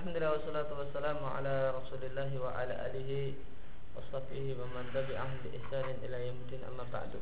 [0.00, 3.36] Alhamdulillah wassalatu wassalamu ala Rasulillah wa ala alihi
[3.92, 7.20] wa sahbihi wa man tabi'ahum bi ihsanin ila yaumil amma ba'du.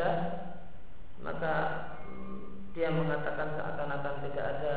[0.00, 0.16] Mawaddah
[1.20, 1.54] maka
[2.08, 4.74] mm, dia mengatakan seakan-akan tidak ada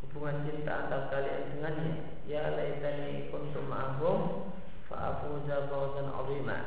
[0.00, 1.92] hubungan cinta antara kalian dengannya
[2.24, 4.48] ya laitani kuntum ma'ahum
[4.88, 6.58] fa'afuza fawzan 'azima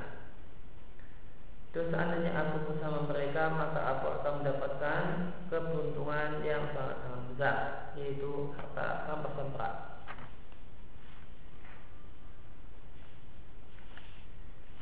[1.75, 5.03] Terus seandainya aku bersama mereka maka aku akan mendapatkan
[5.51, 7.57] keberuntungan yang sangat-sangat besar
[7.93, 9.86] yaitu harta rampasan perang.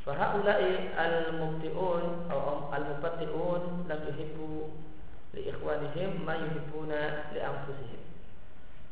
[0.06, 4.70] Fahaulai al-mubtiun atau al-mubtiun lam yuhibbu
[5.34, 8.02] li ikhwanihim ma yuhibbuna li anfusihim.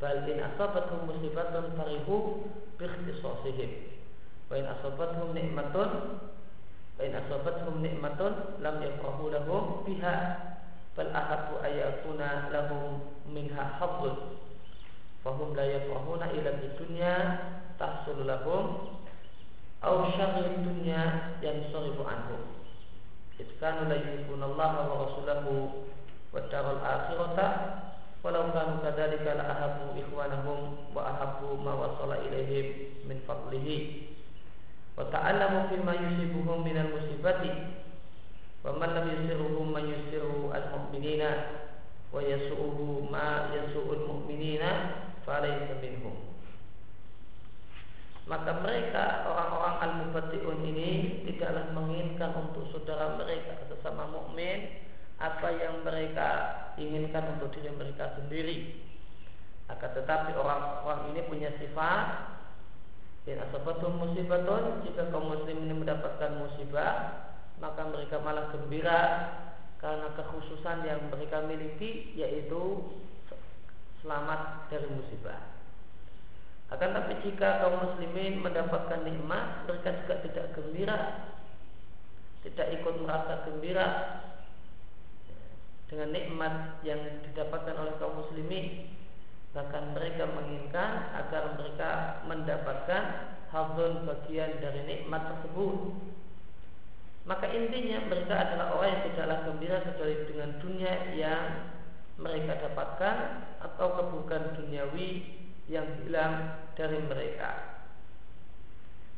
[0.02, 3.70] Bal in asabatuhum musibatun farihu bi.
[4.50, 6.18] Wa in asabatuhum ni'matun
[6.94, 10.14] Fain asabathum nikmatun lam yafrahu lahum biha
[10.94, 11.10] bal
[11.58, 13.66] ayakuna lahum minha
[15.26, 16.54] fahum la yafrahuna ila
[17.82, 18.94] tahsul lahum
[19.84, 22.40] aw syarri dunya yang sarifu anhum
[23.36, 25.84] itkanu la yuhibbuna Allah wa rasulahu
[26.32, 27.46] wa daral akhirata
[28.24, 34.08] walau kanu kadzalika la ahabbu ikhwanahum wa ahabbu ma wasala ilaihim min fadlihi.
[34.96, 37.52] Wa ta'allamu fi ma yusibuhum minal musibati
[38.64, 41.30] wa man lam yusiruhum man yusiru al mu'minina
[42.08, 44.70] wa yasu'uhu ma yasu'ul mu'minina
[45.28, 46.33] falaysa minhum
[48.24, 50.90] maka mereka orang-orang al-mubatiun ini
[51.28, 54.80] tidaklah menginginkan untuk saudara mereka sesama mukmin
[55.20, 56.28] apa yang mereka
[56.80, 58.80] inginkan untuk diri mereka sendiri.
[59.68, 62.36] Akan tetapi orang-orang ini punya sifat
[63.24, 64.84] In asabatum musibatun.
[64.84, 67.24] Jika kaum muslim ini mendapatkan musibah
[67.56, 69.00] Maka mereka malah gembira
[69.80, 72.84] Karena kekhususan yang mereka miliki Yaitu
[74.04, 75.53] Selamat dari musibah
[76.74, 80.98] Akan tapi jika kaum muslimin mendapatkan nikmat Mereka juga tidak gembira
[82.42, 83.86] Tidak ikut merasa gembira
[85.86, 86.98] Dengan nikmat yang
[87.30, 88.90] didapatkan oleh kaum muslimin
[89.54, 91.90] Bahkan mereka menginginkan agar mereka
[92.26, 93.02] mendapatkan
[93.54, 95.94] hadun bagian dari nikmat tersebut.
[97.24, 101.44] Maka intinya mereka adalah orang yang tidaklah gembira kecuali dengan dunia yang
[102.18, 103.16] mereka dapatkan
[103.62, 105.08] atau keburukan duniawi
[105.70, 107.80] yang hilang dari mereka.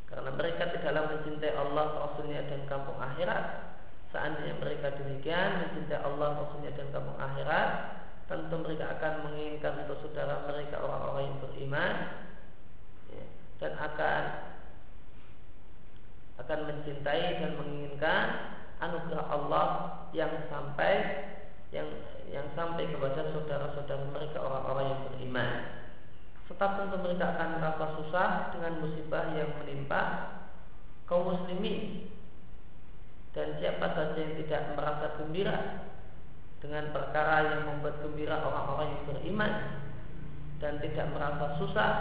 [0.07, 3.75] Karena mereka tidaklah mencintai Allah, Rasulnya dan kampung akhirat.
[4.15, 7.69] Seandainya mereka demikian mencintai Allah, Rasulnya dan kampung akhirat,
[8.27, 11.93] tentu mereka akan menginginkan untuk saudara mereka orang-orang yang beriman
[13.11, 13.25] ya,
[13.63, 14.23] dan akan
[16.37, 18.25] akan mencintai dan menginginkan
[18.83, 19.65] anugerah Allah
[20.11, 20.93] yang sampai
[21.71, 21.87] yang
[22.31, 25.51] yang sampai kepada saudara-saudara mereka orang-orang yang beriman.
[26.47, 27.59] Serta tentu mereka akan
[27.99, 30.01] susah dengan musibah yang menimpa
[31.03, 32.07] kaum muslimin.
[33.35, 35.85] Dan siapa saja yang tidak merasa gembira
[36.57, 39.51] dengan perkara yang membuat gembira orang-orang yang beriman
[40.57, 41.91] dan tidak merasa susah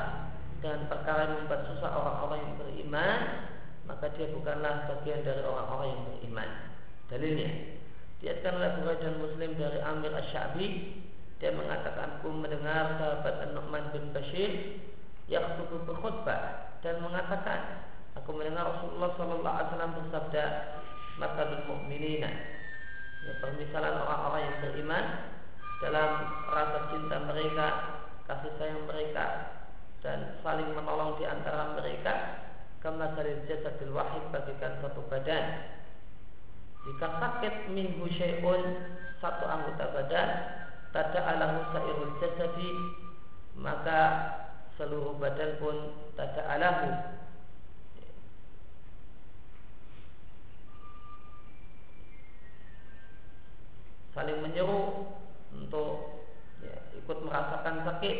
[0.64, 3.20] dengan perkara yang membuat susah orang-orang yang beriman
[3.87, 6.48] maka dia bukanlah bagian dari orang-orang yang beriman.
[7.06, 7.50] Dalilnya
[8.19, 10.66] diatkan oleh Bukhari Muslim dari Amir Ash-Sha'bi
[11.37, 14.82] dia mengatakan aku mendengar sahabat An-Nu'man bin Bashir
[15.31, 17.87] yang berkhutbah dan mengatakan
[18.19, 20.44] aku mendengar Rasulullah Sallallahu Alaihi Wasallam bersabda
[21.23, 22.26] maka mu'minina
[23.23, 25.05] ya, permisalan orang-orang yang beriman
[25.78, 26.11] dalam
[26.50, 27.67] rasa cinta mereka,
[28.26, 29.26] kasih sayang mereka
[30.02, 32.43] dan saling menolong di antara mereka
[32.82, 35.62] karena dari jasadil wahid bagikan satu badan.
[36.90, 38.62] Jika sakit min syai'un
[39.22, 40.65] satu anggota badan
[40.96, 42.72] tada'alahu sa'irul jasadi
[43.60, 44.00] maka
[44.81, 46.88] seluruh badan pun tada'alahu
[54.16, 55.12] saling menyeru
[55.52, 56.25] untuk
[56.64, 58.16] ya, ikut merasakan sakit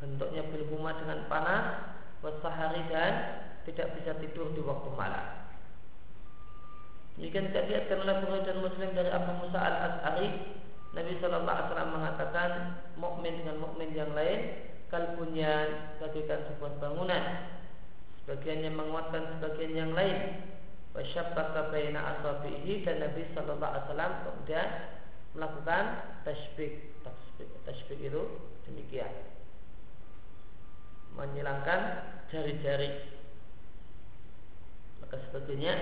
[0.00, 1.92] bentuknya bilhuma dengan panas
[2.24, 3.12] wasahari dan
[3.68, 5.44] tidak bisa tidur di waktu malam.
[7.14, 10.28] Demikian dilihatkan oleh Bukhari dan Muslim dari Abu Musa al Asari,
[10.94, 12.50] Nabi Shallallahu Alaihi Wasallam mengatakan
[12.94, 17.24] mukmin dengan mukmin yang lain kalbunyan bagaikan sebuah bangunan,
[18.22, 20.38] sebagian yang menguatkan sebagian yang lain.
[20.94, 24.68] Wasyabbaka baina asabihi dan Nabi Shallallahu Alaihi Wasallam kemudian
[25.34, 25.84] melakukan
[26.22, 28.22] tasbih, tasbih, tasbih itu
[28.70, 29.10] demikian,
[31.18, 31.80] menyilangkan
[32.30, 33.10] jari-jari.
[35.02, 35.74] Maka sebetulnya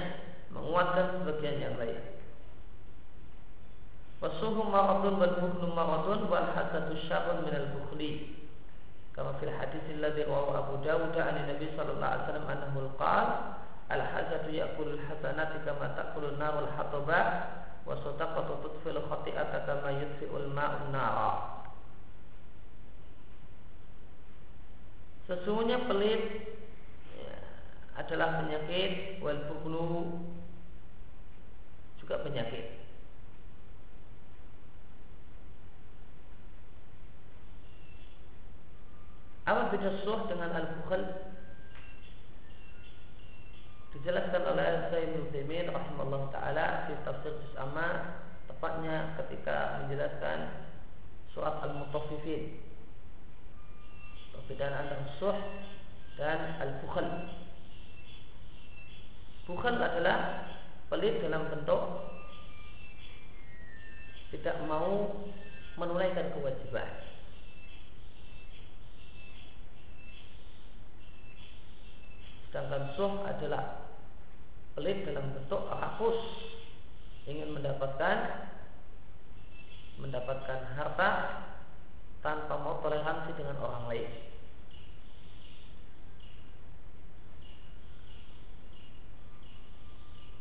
[0.49, 2.01] menguatkan sebagian yang lain.
[4.23, 8.39] Wasuhu maradun wal bukhlu maradun wal hasadu syarrun min al bukhli.
[9.19, 13.59] Kama fil hadis alladhi rawahu Abu Dawud an Nabi sallallahu alaihi wasallam annahu qala
[13.91, 17.21] al hasadu ya'kulu al hasanati kama ta'kulu an-nar al hataba
[17.83, 21.33] wa sadaqatu tudfilu khati'ata kama yudfi'u al ma'u nara.
[25.27, 26.23] Sesungguhnya pelit
[27.15, 27.35] ya,
[27.99, 30.19] adalah penyakit wal bukhlu
[32.03, 32.82] juga penyakit.
[39.43, 41.03] Apa beda suh dengan al-bukhal?
[43.93, 50.39] Dijelaskan oleh Sayyid Nuzaimin rahimahullah ta'ala di tafsir Amma tepatnya ketika menjelaskan
[51.35, 52.63] surat al-mutaffifin
[54.33, 55.39] perbedaan antara suh
[56.17, 57.09] dan al-bukhal
[59.45, 60.49] bukhal adalah
[60.89, 61.83] pelit dalam bentuk
[64.33, 65.21] tidak mau
[65.77, 67.12] menunaikan kewajiban.
[72.53, 73.89] Sedangkan suh adalah
[74.77, 76.21] pelit dalam bentuk rakus
[77.25, 78.45] ingin mendapatkan
[79.97, 81.11] mendapatkan harta
[82.21, 84.11] tanpa mau toleransi dengan orang lain.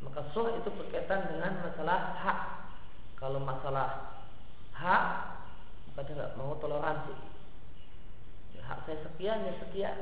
[0.03, 2.39] Maka suh itu berkaitan dengan masalah hak.
[3.15, 4.19] Kalau masalah
[4.75, 5.03] hak,
[5.87, 7.15] maka dia nggak mau toleransi.
[8.59, 9.97] Ya, hak saya sekian ya sekian,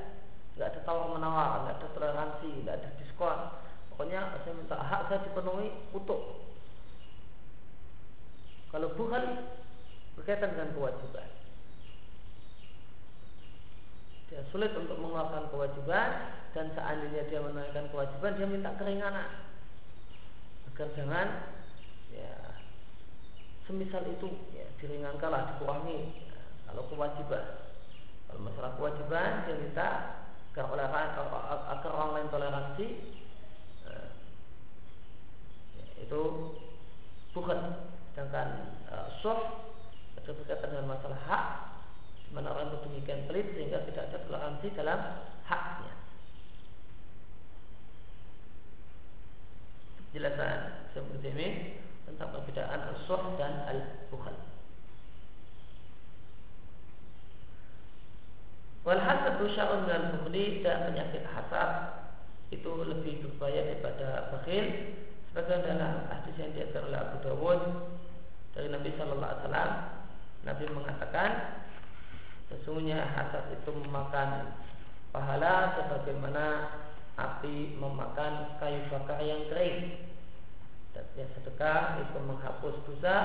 [0.60, 3.40] nggak ada tawar menawar, nggak ada toleransi, nggak ada diskon.
[3.96, 6.44] Pokoknya saya minta hak saya dipenuhi utuh.
[8.68, 9.24] Kalau bukan
[10.20, 11.32] berkaitan dengan kewajiban.
[14.28, 19.48] Dia sulit untuk mengeluarkan kewajiban dan seandainya dia menunaikan kewajiban dia minta keringanan
[20.70, 21.28] agar jangan
[22.14, 22.36] ya
[23.66, 27.46] semisal itu ya diringankanlah dikurangi ya, kalau kewajiban
[28.30, 29.88] kalau masalah kewajiban dia minta
[30.58, 30.66] agar,
[31.78, 32.88] agar orang lain toleransi
[35.78, 36.22] ya, itu
[37.32, 37.60] bukan
[38.12, 38.50] sedangkan
[38.90, 39.70] uh, soft
[40.20, 41.46] ada berkaitan dengan masalah hak
[42.28, 45.00] di mana orang itu demikian pelit sehingga tidak ada toleransi dalam
[45.46, 45.94] haknya
[50.10, 51.48] jelasan seperti ini
[52.10, 54.49] tentang perbedaan al-suh dan al-bukhal.
[58.88, 62.00] Wal hasadu sya'un dan bukhli dan penyakit hasad
[62.50, 64.96] itu lebih berbahaya daripada bakhil.
[65.30, 67.62] Sebagian dalam hadis yang diatur oleh Abu Dawud
[68.56, 69.72] dari Nabi Shallallahu Alaihi Wasallam
[70.48, 71.30] Nabi mengatakan
[72.50, 74.58] sesungguhnya hasad itu memakan
[75.14, 76.46] pahala sebagaimana
[77.20, 80.08] api memakan kayu bakar yang kering.
[80.96, 83.18] Dan sedekah itu menghapus dosa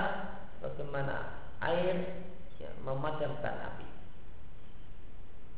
[0.60, 2.26] bagaimana air
[2.60, 3.93] yang memadamkan api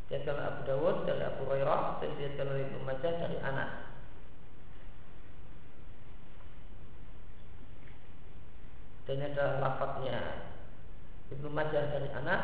[0.07, 3.71] Jadikan Abu Dawud dari Abu Hurairah dan jadikan oleh Ibnu Majah dari anak
[9.07, 10.19] dan ada lafadznya
[11.35, 12.41] Ibnu Majah dari anak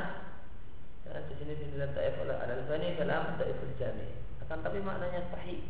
[1.06, 4.10] dan di sini dinilai taif oleh Al Albani dalam Taiful Jami
[4.42, 5.62] akan tapi maknanya sahih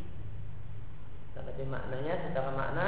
[1.33, 2.87] tapi maknanya secara makna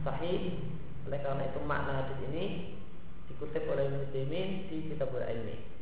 [0.00, 0.64] sahih.
[1.06, 2.44] Oleh karena itu makna hadis ini
[3.30, 5.75] dikutip oleh Muslimin di Kitabul Ilmi.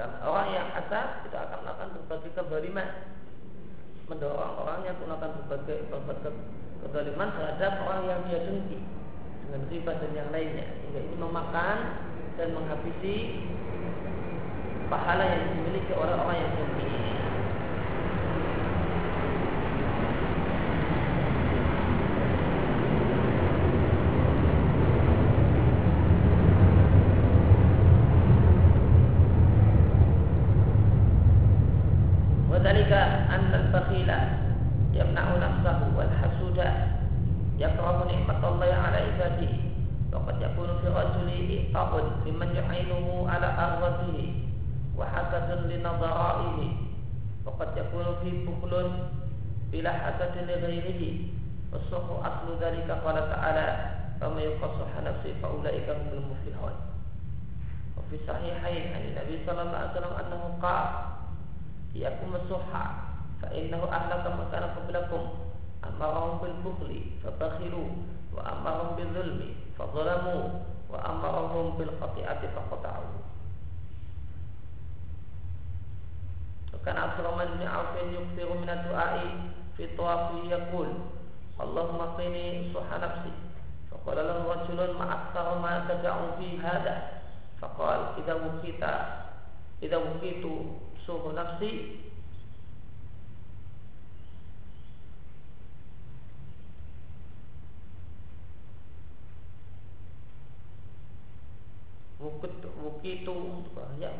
[0.00, 2.88] Karena orang yang asal tidak akan melakukan berbagai kebaliman
[4.08, 6.32] Mendorong orang yang melakukan berbagai, berbagai
[6.80, 8.80] kezaliman terhadap orang yang dia dengki
[9.46, 10.66] dengan riba dan yang lainnya.
[10.66, 11.78] Sehingga ini memakan
[12.34, 13.16] dan menghabisi
[14.90, 16.89] pahala yang dimiliki oleh orang yang bakhila
[52.90, 53.68] قال تعالى
[54.20, 56.74] فمن يقصح نفسه فأولئك هم المفلحون
[57.96, 60.86] وفي صحيحين عن النبي صلى الله عليه وسلم أنه قال
[61.96, 62.84] إياكم الصحة
[63.42, 65.22] فإنه أهلك ما كان قبلكم
[65.84, 67.88] أمرهم بالبخل فبخلوا
[68.32, 70.42] وأمرهم بالظلم فظلموا
[70.90, 73.12] وأمرهم بالخطيئة فقطعوا
[76.74, 79.36] وكان عبد الرحمن بن عوف يكثر من الدعاء
[79.76, 80.88] في طوافه يقول
[81.60, 83.28] Allahumma qini suha nafsi
[83.92, 87.20] Faqala lahu rajulun ma'aktara ma tada'u fi hada.
[87.60, 88.92] Faqal idha wukita
[89.84, 92.00] Idha wukitu suhu nafsi
[102.20, 103.36] wukitu
[104.00, 104.12] ya?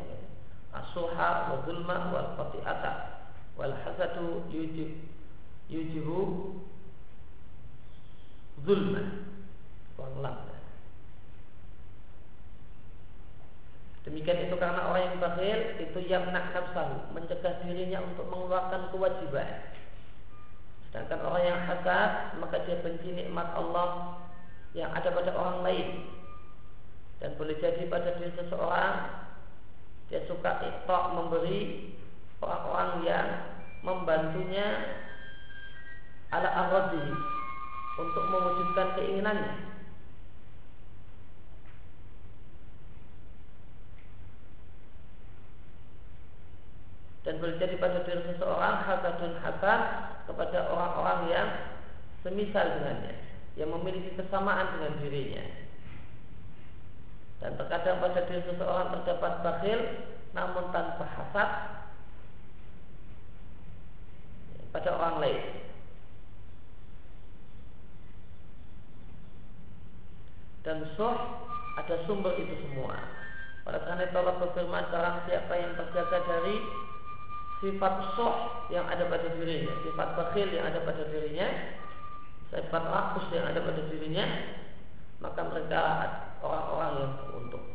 [0.73, 2.93] Asuha wa zulma wal qati'ata
[3.57, 5.09] Wal hasadu yujib
[5.69, 6.21] Yujibu
[8.63, 9.03] zulma
[9.97, 10.51] kurang
[14.01, 19.61] Demikian itu karena orang yang bakhil itu yang nak nafsahu mencegah dirinya untuk mengeluarkan kewajiban.
[20.89, 24.17] Sedangkan orang yang hasad maka dia benci nikmat Allah
[24.73, 25.89] yang ada pada orang lain.
[27.21, 29.21] Dan boleh jadi pada diri seseorang
[30.09, 31.93] dia suka ikhtok memberi
[32.41, 33.27] orang-orang yang
[33.85, 34.67] membantunya
[36.33, 37.05] ala aradi
[37.99, 39.55] untuk mewujudkan keinginannya
[47.27, 49.81] dan boleh jadi pada diri seseorang hasadun hasad
[50.25, 51.49] kepada orang-orang yang
[52.25, 53.15] semisal dengannya
[53.59, 55.45] yang memiliki kesamaan dengan dirinya
[57.41, 59.81] dan terkadang pada diri seseorang terdapat bakhil
[60.33, 61.51] namun tanpa hasad
[64.71, 65.70] pada orang lain.
[70.67, 71.17] Dan soh
[71.81, 72.97] ada sumber itu semua.
[73.65, 76.57] Pada karena itu Allah berfirman Barang siapa yang terjaga dari
[77.61, 81.45] Sifat soh yang ada pada dirinya Sifat bakhil yang ada pada dirinya
[82.49, 84.25] Sifat rakus yang ada pada dirinya
[85.21, 85.85] Maka mereka
[86.41, 87.67] orang-orang yang beruntung.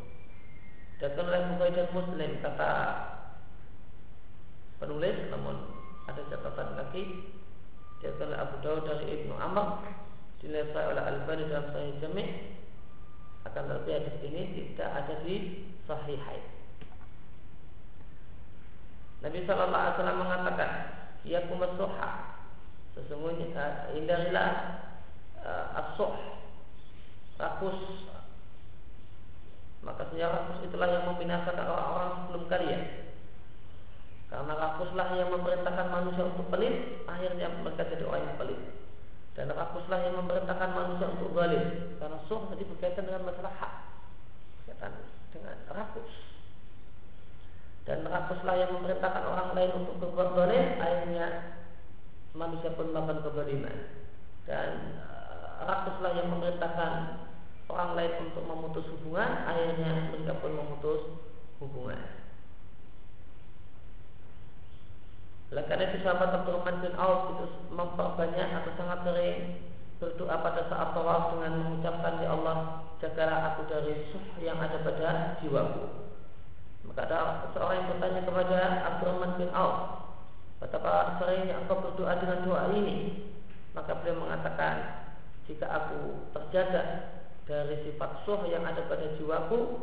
[0.98, 2.72] Dan oleh Bukhari Muslim kata
[4.80, 5.56] penulis, namun
[6.06, 7.04] ada catatan lagi
[8.04, 9.82] dia oleh Abu Dawud dari Ibnu Amr
[10.38, 12.28] dinilai oleh Al-Bani dalam Sahih Jami'
[13.46, 15.36] akan tetapi hadis ini tidak ada di
[15.86, 16.46] Sahihain.
[19.22, 20.72] Nabi Shallallahu Alaihi Wasallam mengatakan,
[21.26, 22.12] "Ya kumasuha."
[22.96, 24.50] Sesungguhnya uh, hindarilah
[25.44, 26.16] uh, as-suh
[27.36, 28.08] rakus
[29.86, 32.82] maka sejarah rakus itulah yang membinasakan orang-orang sebelum kalian.
[34.34, 38.62] Karena rakuslah yang memerintahkan manusia untuk pelit, akhirnya mereka jadi orang yang pelit.
[39.36, 41.64] Dan rakuslah yang memerintahkan manusia untuk zalim.
[42.00, 43.74] Karena suh tadi berkaitan dengan masalah hak.
[44.64, 44.92] Berkaitan
[45.36, 46.12] dengan rakus.
[47.86, 51.26] Dan rakuslah yang memerintahkan orang lain untuk berbuat zalim, akhirnya
[52.34, 53.78] manusia pun melakukan kezaliman.
[54.48, 54.70] Dan
[55.04, 56.92] eh, rakuslah yang memerintahkan
[57.70, 61.02] orang lain untuk memutus hubungan, akhirnya mereka pun memutus
[61.60, 62.25] hubungan.
[65.54, 69.38] Oleh karena itu sahabat Abdurrahman bin Auf itu memperbanyak atau sangat sering
[70.02, 72.58] berdoa pada saat tawaf dengan mengucapkan ya Allah
[73.00, 75.86] jagalah aku dari suh yang ada pada jiwaku.
[76.86, 78.60] Maka ada seorang yang bertanya kepada
[78.94, 80.06] Abdurrahman bin Auf,
[80.62, 83.26] betapa seringnya engkau berdoa dengan doa ini?
[83.74, 84.76] Maka beliau mengatakan,
[85.46, 86.84] jika aku terjaga
[87.46, 89.78] dari sifat suh yang ada pada jiwaku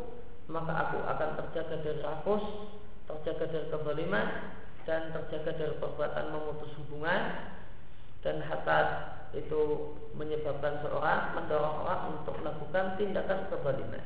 [0.51, 2.43] maka aku akan terjaga dari rakus
[3.07, 4.27] terjaga dari kezaliman
[4.83, 7.51] dan terjaga dari perbuatan memutus hubungan
[8.23, 8.87] dan hasad
[9.33, 14.03] itu menyebabkan seorang mendorong orang untuk melakukan tindakan kezaliman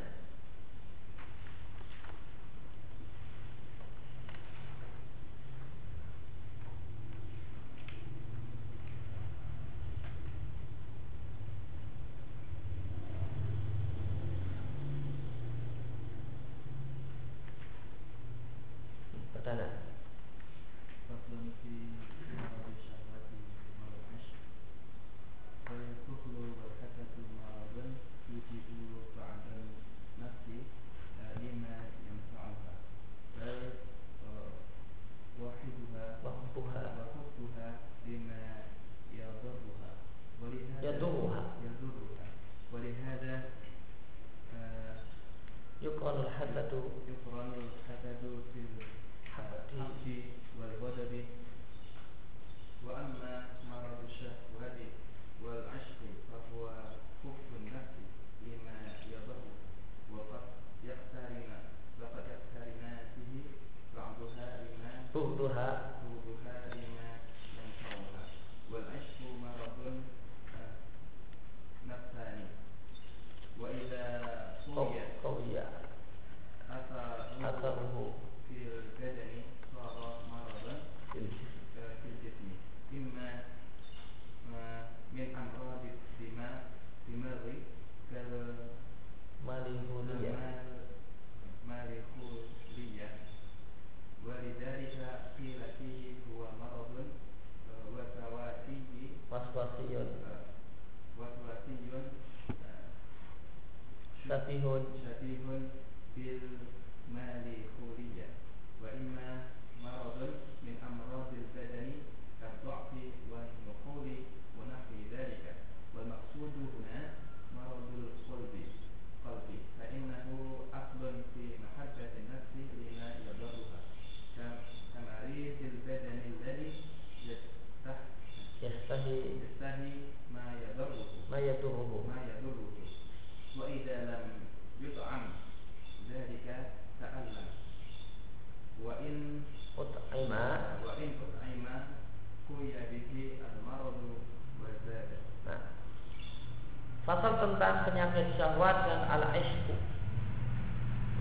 [148.17, 149.77] penyakit syahwat dan al-ishku.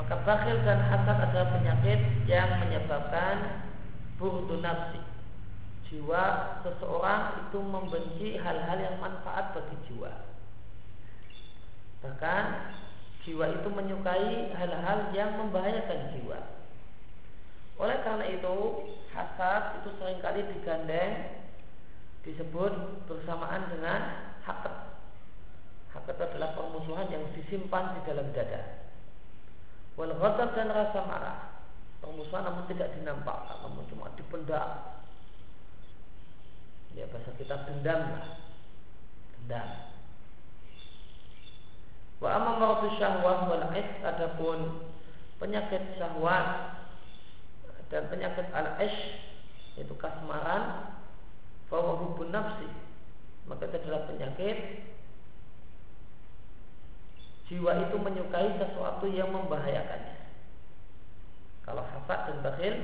[0.00, 3.64] Maka bakhil dan hasad adalah penyakit yang menyebabkan
[4.16, 5.00] burdu nafsi.
[5.92, 10.08] Jiwa seseorang itu membenci hal-hal yang manfaat bagi jiwa.
[12.00, 12.44] Bahkan
[13.28, 16.40] jiwa itu menyukai hal-hal yang membahayakan jiwa.
[17.76, 18.56] Oleh karena itu,
[19.12, 21.44] hasad itu sering kali digandeng
[22.24, 22.72] disebut
[23.04, 24.25] bersamaan dengan
[26.36, 28.84] adalah permusuhan yang disimpan di dalam dada.
[29.96, 31.38] Wal ghadab dan rasa marah.
[32.04, 35.00] Permusuhan namun tidak dinampakkan, namun cuma dipendam.
[36.92, 38.28] Ya bahasa kita dendam lah.
[39.40, 39.68] Dendam.
[42.20, 43.66] Wa amma maradu syahwat wal
[44.04, 44.84] adapun
[45.40, 46.76] penyakit syahwat
[47.88, 49.20] dan penyakit al-ish
[49.76, 50.96] yaitu kasmaran
[51.68, 52.66] bahwa hubun nafsi
[53.44, 54.58] maka itu adalah penyakit
[57.46, 60.16] jiwa itu menyukai sesuatu yang membahayakannya.
[61.62, 62.74] Kalau hasad dan bakhil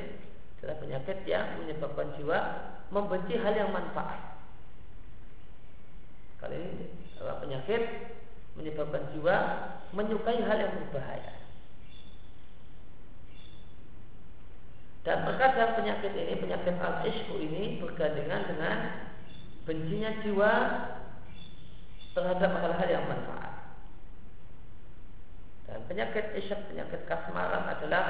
[0.58, 2.38] adalah penyakit yang menyebabkan jiwa
[2.94, 4.38] membenci hal yang manfaat.
[6.38, 6.86] Kali ini
[7.18, 7.82] adalah penyakit
[8.58, 9.36] menyebabkan jiwa
[9.90, 11.34] menyukai hal yang berbahaya.
[15.02, 18.76] Dan terkadang penyakit ini, penyakit al-ishku ini bergandengan dengan
[19.66, 20.52] bencinya jiwa
[22.14, 23.41] terhadap hal-hal yang manfaat.
[25.86, 28.04] Penyakit isyak, penyakit kasmaran adalah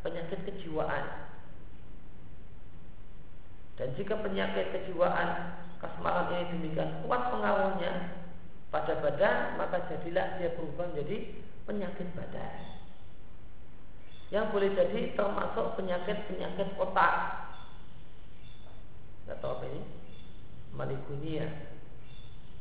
[0.00, 1.30] penyakit kejiwaan.
[3.76, 7.92] Dan jika penyakit kejiwaan kasmaran ini demikian kuat pengaruhnya
[8.72, 12.76] pada badan, maka jadilah dia berubah menjadi penyakit badan
[14.34, 17.14] yang boleh jadi termasuk penyakit-penyakit otak.
[19.22, 19.82] Tidak tahu apa ini?
[20.74, 21.46] Malikunia.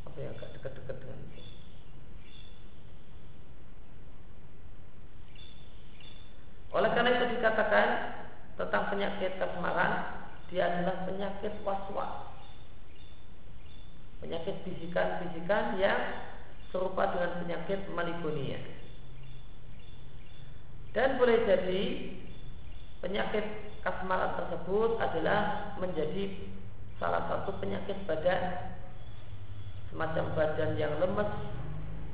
[0.06, 1.45] Apa yang agak dekat-dekat dengan itu?
[6.76, 7.88] Oleh karena itu dikatakan
[8.60, 9.92] tentang penyakit kasmaran,
[10.52, 12.36] dia adalah penyakit was-was.
[14.20, 16.00] Penyakit bisikan-bisikan yang
[16.76, 18.60] serupa dengan penyakit malikunia.
[20.92, 21.84] Dan boleh jadi
[23.00, 23.46] penyakit
[23.80, 26.52] kasmaran tersebut adalah menjadi
[27.00, 28.76] salah satu penyakit badan
[29.92, 31.32] semacam badan yang lemes,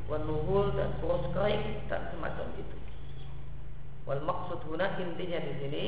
[0.06, 2.71] wanuhul dan kurus kering dan semacam itu.
[4.12, 5.86] Wal maksud guna intinya di sini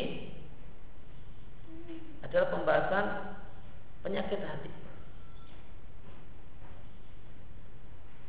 [2.23, 3.05] adalah pembahasan
[3.99, 4.71] penyakit hati.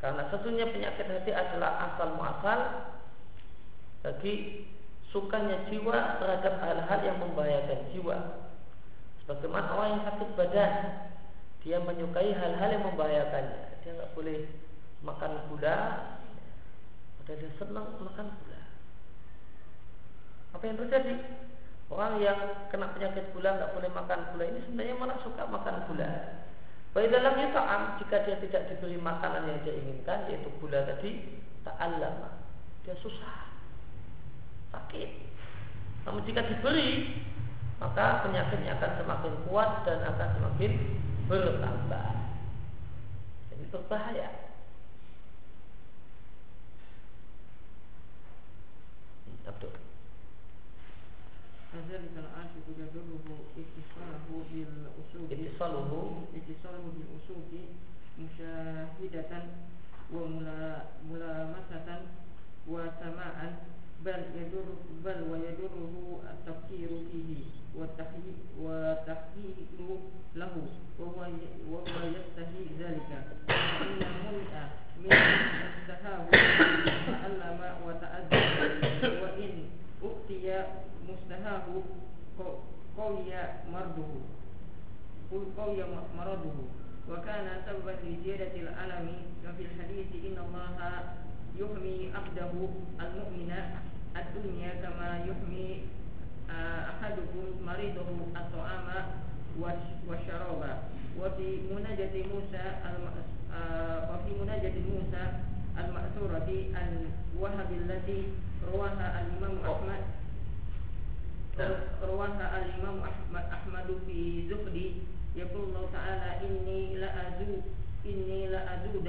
[0.03, 2.91] Karena sesungguhnya penyakit hati adalah asal muasal
[4.03, 4.67] bagi
[5.15, 8.19] sukanya jiwa terhadap hal-hal yang membahayakan jiwa.
[9.23, 10.73] Sebagaimana orang yang sakit badan,
[11.63, 13.79] dia menyukai hal-hal yang membahayakannya.
[13.87, 14.43] Dia nggak boleh
[15.07, 15.79] makan gula,
[17.23, 18.64] padahal dia senang makan gula.
[20.55, 21.15] Apa yang terjadi?
[21.93, 22.39] Orang yang
[22.73, 26.11] kena penyakit gula nggak boleh makan gula ini sebenarnya malah suka makan gula.
[26.95, 32.41] Baik dalamnya ta'am jika dia tidak diberi makanan yang dia inginkan yaitu gula tadi ta'allama.
[32.87, 33.51] Dia susah
[34.73, 35.11] sakit.
[36.07, 37.21] Namun jika diberi,
[37.83, 40.73] maka penyakitnya akan semakin kuat dan akan semakin
[41.29, 42.09] bertambah.
[43.51, 44.29] Jadi berbahaya.
[49.45, 49.84] Abdul.
[51.74, 55.92] كذلك العاشق يضره اتصاله بالأسوق اتصاله
[56.36, 57.52] اتصاله بالأسوق
[58.20, 59.44] مشاهدة
[60.14, 61.88] وملامسة
[62.68, 63.48] وسماعا
[64.06, 64.66] بل يدر
[65.06, 67.36] بل ويدره التفكير فيه
[68.60, 69.58] والتحقيق
[70.36, 70.52] له
[71.00, 71.22] وهو
[71.72, 73.10] وهو يستحي ذلك
[73.48, 74.68] فإن منع
[75.00, 75.10] من
[75.80, 76.26] مستهاه
[77.08, 77.60] تعلم
[83.05, 84.25] qawiya marduhu.
[85.29, 85.85] Qawiya
[86.17, 86.73] maraduhu.
[87.05, 91.21] Wa kana sababan li ziyadatil alami wa fil hadithi inna allaha
[91.53, 93.85] yuhmi abdahu al-mu'mina
[94.17, 95.93] ad-dunya kama yuhmi
[96.49, 99.21] ahadukum maridahu at-ta'ama
[99.61, 100.89] wa syaraba.
[101.21, 102.81] Wa fi munajati Musa
[104.09, 105.45] wa fi munajati Musa
[105.77, 108.33] al-ma'surati al-wahabi allati
[108.65, 110.24] rawaha al-imam Ahmad
[112.03, 114.93] رواها الإمام أحمد, أحمد في زهدي
[115.37, 117.63] يقول الله تعالى إني لأزود
[118.07, 119.07] إني لأزود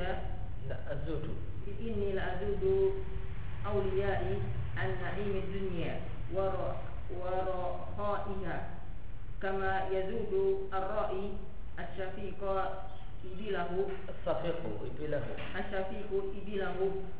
[0.70, 1.30] لا الزهد
[1.82, 2.94] إني لأزود
[3.66, 4.36] أوليائي
[4.78, 6.00] عن نعيم الدنيا
[6.34, 6.76] ور-
[7.22, 8.58] ورخائها
[9.42, 10.34] كما يزود
[10.74, 11.26] الرائي
[11.80, 12.42] الشفيق
[13.26, 13.70] إبله
[14.10, 15.24] الصفيق إبله
[15.60, 16.78] الشفيق إبله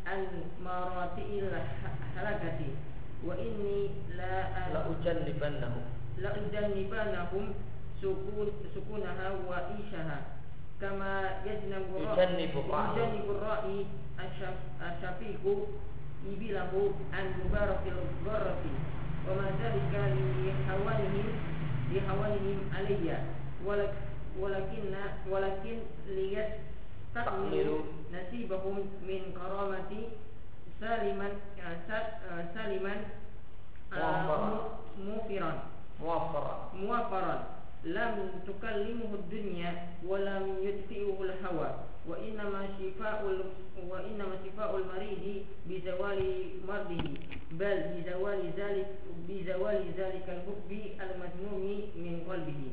[0.08, 0.22] عن
[0.66, 2.60] مراتئ الحلقة
[3.24, 4.34] wa inni la
[4.74, 5.84] la ujannibannahum.
[6.20, 7.54] La ujannibannahum
[8.02, 10.20] sukun sukunaha wa ishaha.
[10.80, 13.86] Kama yajnabu yujannibu yujannibu ra'i.
[14.26, 15.54] asyafiqu
[16.32, 18.72] ibilahu an mubarakil gharati
[19.28, 21.30] wa ma li hawanihim
[21.92, 22.60] li hawanihim
[23.66, 23.94] walak
[24.42, 25.80] walakinna walakin
[26.16, 26.60] liyat
[28.12, 30.02] nasibahum min karamati
[30.80, 31.30] سالما
[33.94, 34.70] آه، موفرا.
[35.00, 35.64] موفرا
[36.02, 37.44] موفرا موفرا
[37.86, 41.76] لم تكلمه الدنيا ولم يدفئه الهوى
[42.08, 43.46] وإنما شفاء
[43.90, 47.04] وإنما شفاء المريض بزوال مرضه
[47.52, 48.88] بل بزوال ذلك
[49.30, 52.64] بزوال ذلك الحب المذموم من قلبه.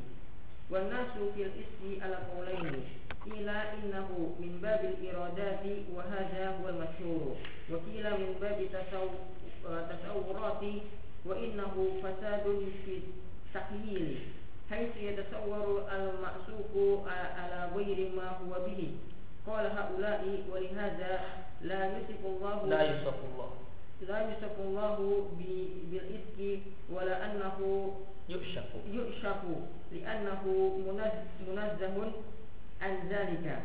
[0.70, 2.84] والناس في الإسم على قولين.
[3.24, 4.08] قيل إنه
[4.40, 7.36] من باب الإرادات وهذا هو المشهور.
[7.70, 9.22] وقيل من باب تصو-
[9.92, 10.62] تصورات
[11.26, 12.44] وإنه فساد
[12.84, 12.98] في
[13.46, 14.18] التخييل
[14.70, 17.02] حيث يتصور المأسوق
[17.38, 18.90] على غير ما هو به.
[19.46, 21.20] قال هؤلاء ولهذا
[21.62, 23.50] لا يصف الله لا يصف الله.
[24.08, 26.60] لا يصف الله ب- بالإفك
[26.92, 27.58] ولا أنه
[28.28, 28.70] يؤشك.
[28.92, 29.42] يؤشف
[29.92, 30.42] لأنه
[30.86, 31.50] منز-
[32.82, 33.56] an zalika.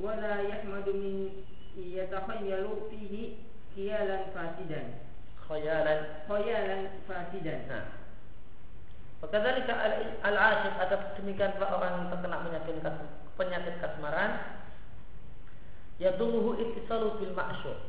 [0.00, 1.44] Wa la yahmadu min
[1.76, 3.44] yatakhayyalu fihi
[3.76, 5.04] khayalan fasidan.
[5.44, 7.60] Khayalan khayalan fasidan.
[7.68, 7.86] Nah.
[9.24, 9.72] Wakadzalika
[10.20, 12.76] al-asyiq atau demikian orang yang terkena penyakit
[13.40, 14.30] penyakit kasmaran
[15.96, 17.80] yadurruhu ittisalu bil ma'syuq.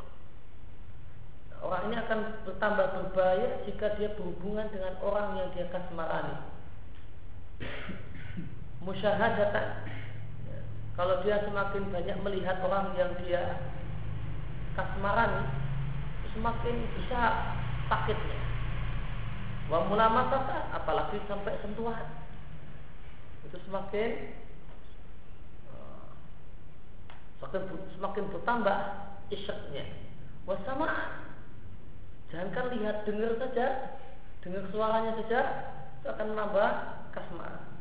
[1.59, 6.37] Orang ini akan bertambah berbahaya jika dia berhubungan dengan orang yang dia kasmarani.
[8.85, 9.67] Musyahadatan.
[10.95, 13.59] Kalau dia semakin banyak melihat orang yang dia
[14.79, 15.43] kasmarani,
[16.31, 17.21] semakin bisa
[17.91, 18.39] sakitnya.
[19.67, 22.07] Wa mulamatata apalagi sampai sentuhan.
[23.43, 24.09] Itu semakin
[25.67, 26.07] eh,
[27.43, 27.61] semakin
[27.99, 28.77] semakin bertambah
[29.35, 29.83] isyaknya.
[30.47, 31.25] Wasamaan.
[32.29, 33.97] Jangankan lihat, dengar saja,
[34.45, 35.41] dengar suaranya saja
[36.01, 36.69] itu akan menambah
[37.13, 37.74] kasmar.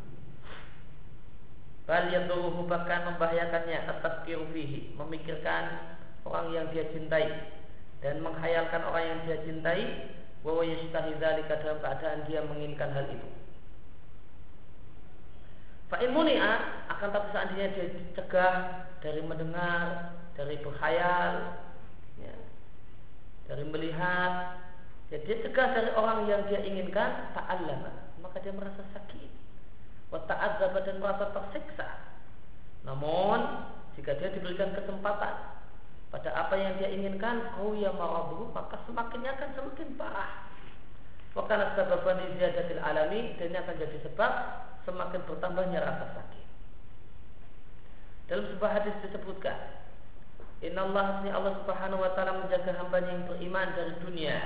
[1.84, 5.64] Bal yadurruhu bahkan membahayakannya atas fihi, memikirkan
[6.24, 7.28] orang yang dia cintai
[8.00, 9.82] dan menghayalkan orang yang dia cintai
[10.40, 13.28] wa yastahi dzalika dalam keadaan dia menginginkan hal itu.
[15.92, 18.54] Fa in muni'a akan tapi seandainya dia dicegah
[19.04, 21.60] dari mendengar, dari berkhayal,
[22.16, 22.34] ya,
[23.44, 24.56] dari melihat,
[25.12, 29.33] ya dia cegah dari orang yang dia inginkan, ta'allama, maka dia merasa sakit.
[30.14, 31.90] Wa ta'adzaba dan merasa tersiksa.
[32.86, 33.66] Namun
[33.98, 35.58] jika dia diberikan kesempatan
[36.14, 37.42] pada apa yang dia inginkan,
[37.82, 40.46] ya marabuhu, maka semakinnya akan semakin parah.
[41.34, 44.32] Wakana sababan ziyadatil alami dan ini akan jadi sebab
[44.86, 46.46] semakin bertambahnya rasa sakit.
[48.30, 49.58] Dalam sebuah hadis disebutkan,
[50.62, 54.38] Inna Allah Allah subhanahu wa ta'ala menjaga hambanya yang beriman dari dunia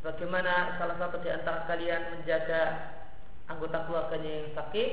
[0.00, 2.94] Sebagaimana salah satu di antara kalian menjaga
[3.46, 4.88] anggota keluarganya yang sakit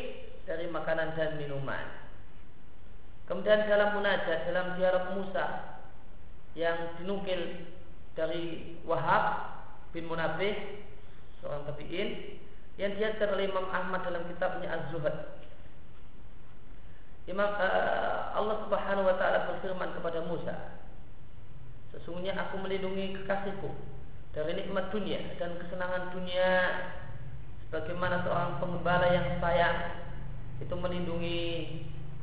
[0.46, 2.04] dari makanan dan minuman
[3.24, 5.80] Kemudian dalam munajat, dalam dialog Musa
[6.60, 7.72] yang dinukil
[8.20, 9.56] dari Wahab
[9.96, 10.84] bin Munabih
[11.40, 12.38] seorang tabi'in
[12.76, 15.40] yang diajar oleh Imam Ahmad dalam kitabnya Az-Zuhad.
[17.32, 20.56] Imam uh, Allah Subhanahu wa taala berfirman kepada Musa,
[21.96, 23.70] Sesungguhnya aku melindungi kekasihku
[24.36, 26.50] dari nikmat dunia dan kesenangan dunia
[27.74, 30.06] sebagaimana seorang pengembala yang sayang
[30.62, 31.42] itu melindungi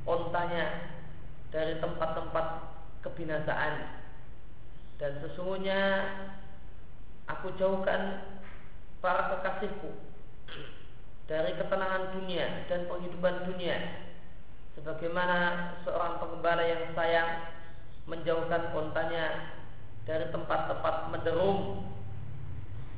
[0.06, 0.94] ontanya
[1.50, 2.70] dari tempat-tempat
[3.02, 3.98] kebinasaan.
[5.02, 6.06] Dan sesungguhnya
[7.26, 8.30] aku jauhkan
[9.02, 9.90] para kekasihku
[11.26, 14.06] dari ketenangan dunia dan penghidupan dunia.
[14.78, 17.50] Sebagaimana seorang pengembala yang sayang
[18.06, 19.50] menjauhkan ontanya
[20.06, 21.90] dari tempat-tempat menderum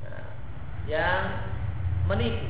[0.05, 0.37] nah,
[0.85, 1.52] yang
[2.09, 2.49] menipu.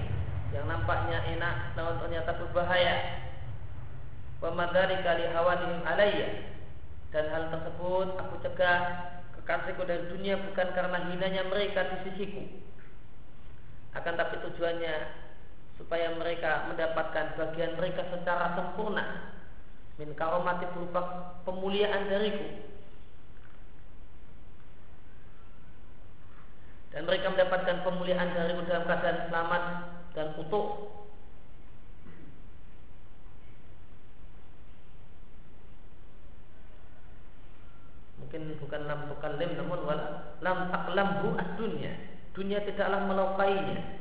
[0.52, 2.96] Yang nampaknya enak namun ternyata berbahaya.
[4.42, 6.28] Pemadari kali hawanihim alayya.
[7.12, 8.80] Dan hal tersebut aku cegah
[9.36, 12.42] kekasihku dari dunia bukan karena hinanya mereka di sisiku.
[13.92, 14.94] Akan tapi tujuannya
[15.76, 19.34] supaya mereka mendapatkan bagian mereka secara sempurna.
[20.00, 22.71] Min karomati berupa pemuliaan dariku
[26.92, 29.62] dan mereka mendapatkan pemuliaan dariku dalam keadaan selamat
[30.12, 30.66] dan utuh
[38.20, 41.92] mungkin bukan lam tukallim namun wala lam taklamhu ad-dunya.
[42.32, 44.00] Dunia tidaklah melukainya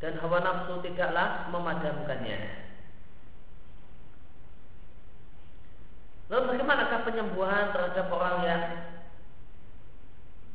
[0.00, 2.64] dan hawa nafsu tidaklah memadamkannya.
[6.32, 8.62] Lalu bagaimanakah penyembuhan terhadap orang yang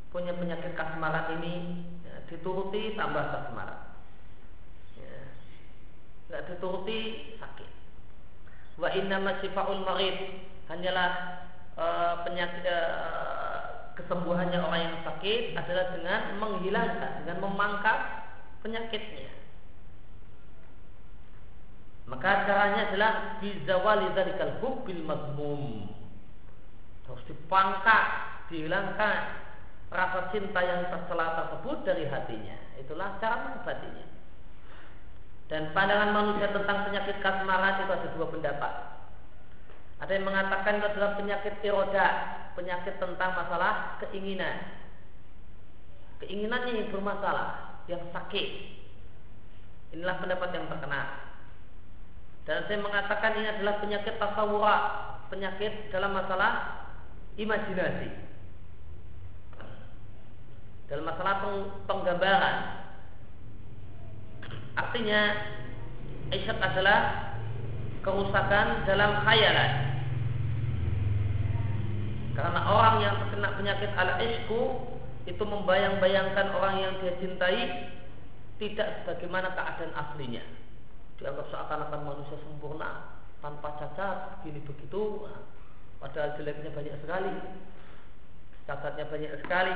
[0.10, 3.80] punya penyakit kasmaran ini ya, dituruti tambah kasmaran?
[4.98, 6.42] Ya.
[6.50, 7.70] Dituruti sakit.
[8.80, 11.40] Wa inna masyifaul marid hanyalah
[11.80, 18.28] Eh, penyakit uh, kesembuhannya orang yang sakit adalah dengan menghilangkan, dengan memangkas
[18.60, 19.32] penyakitnya.
[22.04, 25.88] Maka caranya adalah bizawali dzalikal hubbil mazmum.
[27.08, 28.08] Harus dipangkas,
[28.52, 29.40] dihilangkan
[29.90, 32.58] rasa cinta yang tercela tersebut dari hatinya.
[32.78, 34.08] Itulah cara mengobatinya.
[35.50, 38.74] Dan pandangan manusia tentang penyakit kasmaran itu ada dua pendapat.
[40.00, 42.08] Ada yang mengatakan itu adalah penyakit iroda,
[42.54, 44.78] penyakit tentang masalah keinginan.
[46.22, 48.50] Keinginannya yang bermasalah, yang sakit.
[49.98, 51.08] Inilah pendapat yang terkenal.
[52.46, 54.78] Dan saya mengatakan ini adalah penyakit tasawura,
[55.34, 56.86] penyakit dalam masalah
[57.42, 58.29] imajinasi.
[60.90, 61.46] Dalam masalah
[61.86, 62.58] penggambaran.
[64.74, 65.22] Artinya,
[66.34, 67.30] Isyad adalah
[68.02, 69.90] kerusakan dalam khayalan
[72.40, 74.62] karena orang yang terkena penyakit al isku
[75.28, 77.92] itu membayang-bayangkan orang yang dia cintai
[78.64, 80.44] tidak sebagaimana keadaan aslinya.
[81.20, 85.28] Dianggap seakan-akan manusia sempurna, tanpa cacat, begini begitu.
[86.00, 87.34] Padahal jeleknya banyak sekali,
[88.64, 89.76] cacatnya banyak sekali.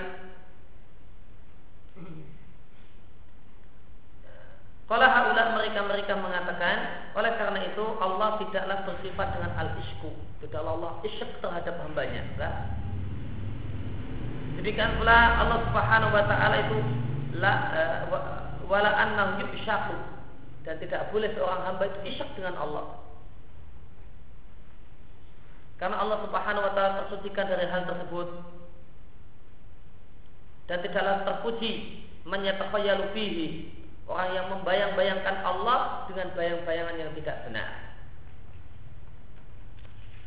[4.84, 10.12] Kalau haulah mereka-mereka mengatakan, oleh karena itu Allah tidaklah bersifat dengan al-isku.
[10.44, 12.22] Tidaklah Allah isyak terhadap hambanya.
[12.36, 12.54] Enggak.
[14.60, 16.78] Demikian pula Allah Subhanahu wa taala itu
[17.42, 18.00] la uh,
[18.70, 19.98] wala annahu yusyaku
[20.62, 23.02] dan tidak boleh seorang hamba itu isyak dengan Allah.
[25.82, 28.28] Karena Allah Subhanahu wa taala tersucikan dari hal tersebut
[30.68, 33.74] dan tidaklah terpuji menyatakan fihi
[34.04, 37.72] Orang yang membayang-bayangkan Allah dengan bayang-bayangan yang tidak benar.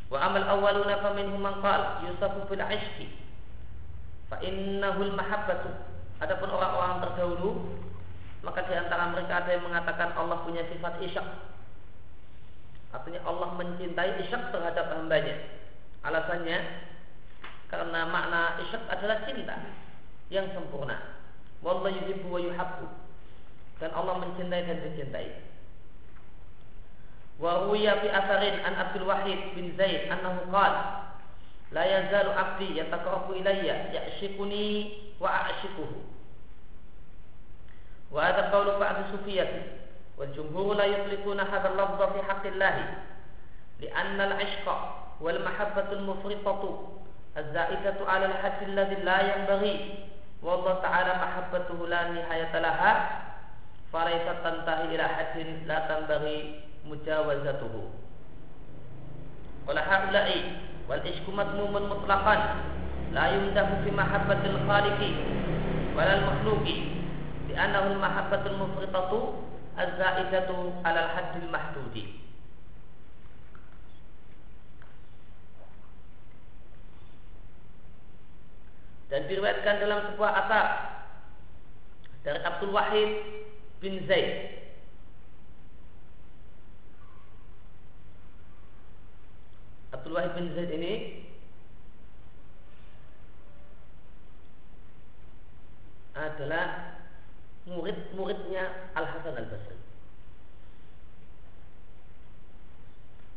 [0.09, 3.11] Wa amal awaluna fa minhum man qala yusafu bil ishqi
[4.33, 5.69] fa innahu al mahabbatu.
[6.17, 7.49] Adapun orang-orang terdahulu
[8.41, 11.27] maka di antara mereka ada yang mengatakan Allah punya sifat isyak.
[12.97, 15.37] Artinya Allah mencintai isyak terhadap hambanya.
[16.01, 16.57] Alasannya
[17.69, 19.85] karena makna isyak adalah cinta
[20.29, 21.17] yang sempurna.
[21.63, 22.87] Wallahu yuhibbu wa yuhabbu
[23.81, 25.29] dan Allah mencintai dan dicintai.
[27.37, 31.13] Wa ruya fi asarin an Abdul Wahid bin Zaid annahu qala
[31.69, 34.65] la yazalu abdi yataqarrabu ilayya ya'shikuni
[35.21, 35.97] wa a'shikuhu.
[38.09, 39.77] Wa hadha qawlu ba'd sufiyati
[40.17, 42.75] wal jumhur la yutliquna hadha al-lafdha fi haqqillah
[43.77, 44.65] لأن العشق
[45.21, 46.61] والمحبة المفرطة
[47.37, 49.75] الزائدة على الحد الذي لا ينبغي
[50.41, 52.91] والله تعالى محبته لا نهاية لها
[53.93, 56.37] فليس تنتهي إلى حد لا تنبغي
[56.85, 57.75] مجاوزته.
[59.67, 60.29] ولهؤلاء
[60.89, 62.35] والعشق مذموم مطلقا
[63.11, 65.01] لا يمدح في محبة الخالق
[65.97, 66.65] ولا المخلوق
[67.49, 69.11] لأنه المحبة المفرطة
[69.79, 70.49] الزائدة
[70.85, 71.95] على الحد المحدود.
[79.07, 80.67] Dan diriwayatkan dalam sebuah asar
[82.27, 83.11] dari Abdul Wahid
[83.79, 84.57] bin Zaid
[89.95, 90.93] Abdul Wahid bin Zaid ini
[96.17, 96.97] adalah
[97.67, 99.77] murid-muridnya Al Hasan Al Basri.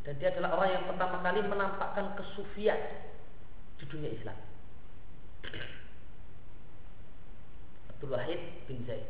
[0.07, 2.81] Dan dia adalah orang yang pertama kali menampakkan kesufian
[3.77, 4.39] di dunia Islam.
[8.01, 9.05] Abdul Wahid bin Zaid.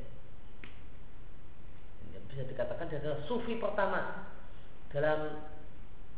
[2.26, 4.26] Bisa dikatakan dia adalah sufi pertama
[4.90, 5.46] dalam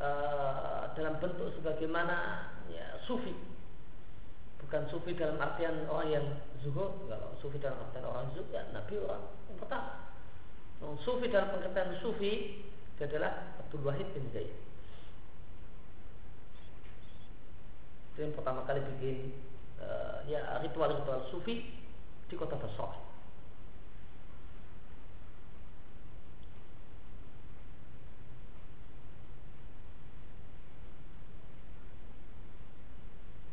[0.01, 3.37] uh, dalam bentuk sebagaimana ya sufi.
[4.65, 6.27] Bukan sufi dalam artian orang yang
[6.65, 6.97] zuhud.
[7.13, 9.21] Kalau sufi dalam artian orang zuhud ya nabi orang
[9.53, 10.17] yang pertama.
[11.05, 12.65] Sufi dalam pengertian sufi
[12.97, 14.49] dia adalah Abdul Wahid bin Zaid.
[18.17, 19.37] Itu yang pertama kali bikin
[19.77, 21.82] uh, ya ritual-ritual sufi
[22.33, 22.97] di kota Basra.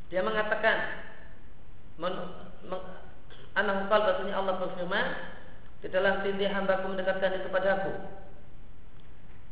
[0.07, 0.77] Dia mengatakan
[1.99, 2.15] men,
[2.65, 2.81] men,
[3.59, 5.07] anak bahasanya Allah berfirman
[5.83, 7.93] di dalam tindih hambaku mendekatkan kepadaku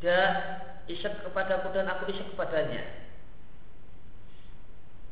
[0.02, 0.20] dia
[0.88, 3.07] isyak kepadaku dan aku isyak kepadanya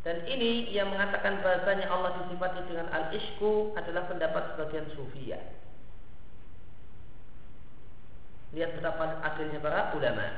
[0.06, 5.41] dan ini yang mengatakan bahasanya Allah disifati dengan al-ishku adalah pendapat sebagian sufia.
[8.54, 10.30] Lihat betapa adilnya para ulama.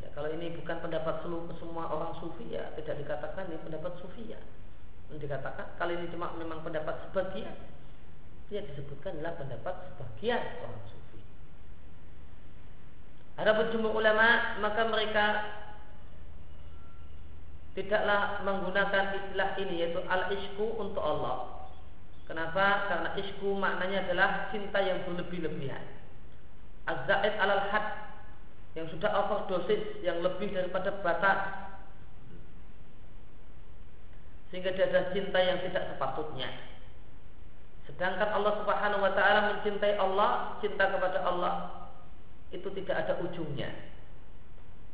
[0.00, 4.40] Ya, kalau ini bukan pendapat seluruh semua orang sufi ya tidak dikatakan ini pendapat sufia.
[5.12, 7.52] Dikatakan kalau ini cuma memang pendapat sebagian,
[8.48, 11.20] dia disebutkan adalah pendapat sebagian orang sufi.
[13.36, 15.24] Ada berjumlah ulama maka mereka
[17.74, 21.66] tidaklah menggunakan istilah ini yaitu al-isku untuk Allah.
[22.24, 22.88] Kenapa?
[22.88, 25.82] Karena isku maknanya adalah cinta yang berlebih-lebihan.
[26.88, 27.86] Az-zaid alal had
[28.78, 31.38] yang sudah overdosis yang lebih daripada batas
[34.54, 36.46] sehingga dia ada cinta yang tidak sepatutnya.
[37.90, 41.54] Sedangkan Allah Subhanahu wa taala mencintai Allah, cinta kepada Allah
[42.54, 43.93] itu tidak ada ujungnya.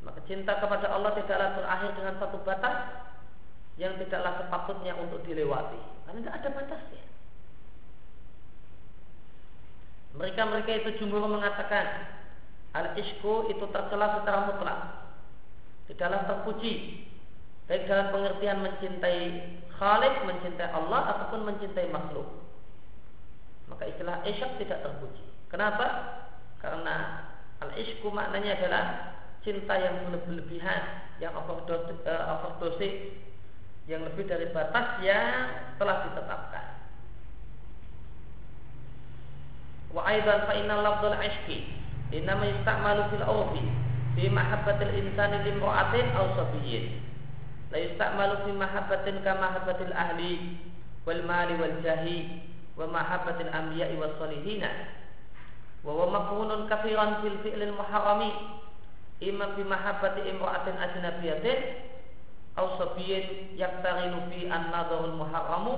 [0.00, 2.76] Maka cinta kepada Allah tidaklah berakhir dengan satu batas
[3.76, 5.80] yang tidaklah sepatutnya untuk dilewati.
[6.08, 7.04] Karena tidak ada batasnya.
[10.16, 12.10] Mereka-mereka itu jumhur mengatakan
[12.74, 14.80] al-ishku itu tercela secara mutlak.
[15.86, 17.06] Tidaklah terpuji
[17.70, 19.20] baik dalam pengertian mencintai
[19.80, 22.28] Khalik, mencintai Allah ataupun mencintai makhluk.
[23.70, 25.24] Maka istilah ishq tidak terpuji.
[25.48, 25.86] Kenapa?
[26.60, 27.24] Karena
[27.64, 28.84] al-ishku maknanya adalah
[29.40, 30.82] cinta yang berlebihan,
[31.16, 32.48] yang overdosis, uh,
[33.88, 36.66] yang lebih dari batas yang telah ditetapkan.
[39.90, 41.66] Wa aidan fa inna lafdzul ishqi
[42.14, 43.64] inma yusta'malu fil urfi
[44.14, 47.02] fi mahabbatil insani limra'atin aw sabiyyin.
[47.74, 50.62] La yusta'malu fi mahabbatin ka mahabbatil ahli
[51.02, 52.46] wal mali wal jahi
[52.78, 54.70] wa mahabbatil anbiya'i was salihina.
[55.82, 58.30] Wa huwa maqrunun katsiran fil fi'lil muharrami
[59.20, 61.58] imma bi mahabbati imra'atin ajnabiyatin
[62.56, 65.74] aw sabiyin yaktarinu fi an-nadharul muharramu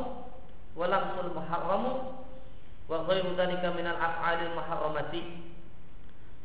[0.79, 1.93] wa lamsul muharramu
[2.89, 5.23] wa ghairu dhalika min al-af'alil muharramati.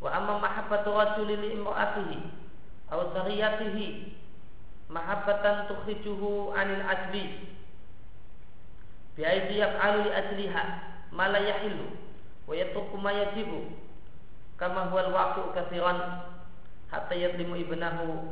[0.02, 2.18] Wa amma mahabbatu rajuli li imra'atihi
[2.94, 3.86] aw sariyatihi
[4.90, 7.24] mahabbatan tukhrijuhu 'anil ajli
[9.18, 10.64] bi aidi yaf'alu li ajliha
[11.12, 11.90] ma la yahillu
[12.48, 13.74] wa yatruku ma yajibu
[14.58, 16.00] kama huwa katsiran
[16.92, 18.32] hatta yadlimu ibnahu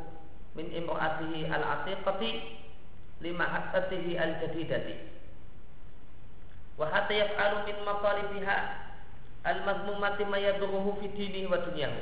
[0.56, 2.30] min imra'atihi al-atiqati
[3.20, 4.96] lima haqqatihi al-jadidati.
[6.76, 8.56] Wa hatta yaf'alu min matalibiha
[9.44, 12.00] al-mazmumati ma yadurruhu fi dinihi wa dunyahu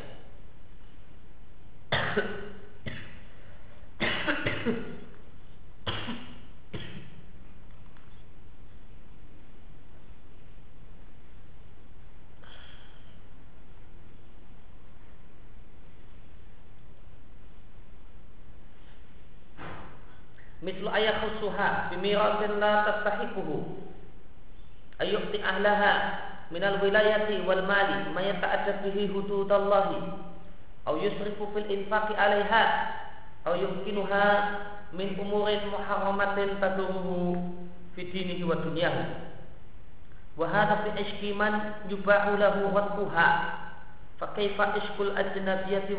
[22.04, 23.80] khusuha bimiratin la tastahiquhu
[25.00, 25.92] ayu'ti ahlaha
[26.52, 30.12] minal wilayati wal mali ma yata'adda bihi hududallahi
[30.84, 32.62] aw yusrifu fil infaqi 'alaiha
[33.48, 34.24] aw yumkinuha
[34.92, 37.40] min umurin muharramatin tadurruhu
[37.96, 39.04] fi dinihi wa dunyahu
[40.36, 43.28] wa hadha fi ishqi man yubahu lahu wadduha
[44.20, 45.96] fa kaifa ishqul ajnabiyati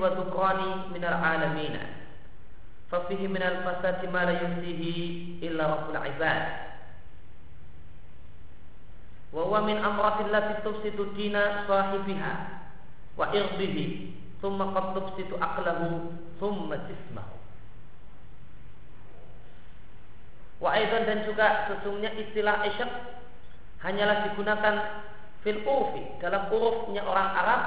[2.86, 4.94] Fafihi minal fasadi ma la yuhdihi
[5.42, 6.44] illa rabbul ibad.
[9.34, 12.34] Wa huwa min amratin lati tufsitu dina sahibiha
[13.20, 17.36] Wa irdihi Thumma qad tufsitu aqlahu Thumma jismahu.
[20.64, 22.92] Wa aizan dan juga sesungguhnya istilah isyak
[23.84, 24.76] Hanyalah digunakan
[25.44, 27.62] fil urfi Dalam urufnya orang Arab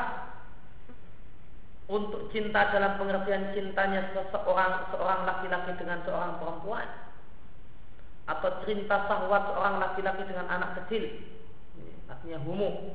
[1.89, 6.89] untuk cinta dalam pengertian cintanya seseorang seorang laki-laki dengan seorang perempuan
[8.29, 11.09] atau cinta sahwat seorang laki-laki dengan anak kecil
[12.13, 12.93] artinya humu.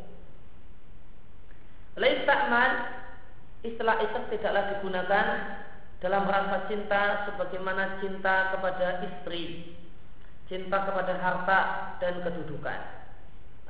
[1.97, 2.71] Lain takman
[3.65, 5.27] istilah isak tidaklah digunakan
[6.01, 9.73] dalam rasa cinta sebagaimana cinta kepada istri,
[10.51, 11.59] cinta kepada harta
[12.03, 12.81] dan kedudukan,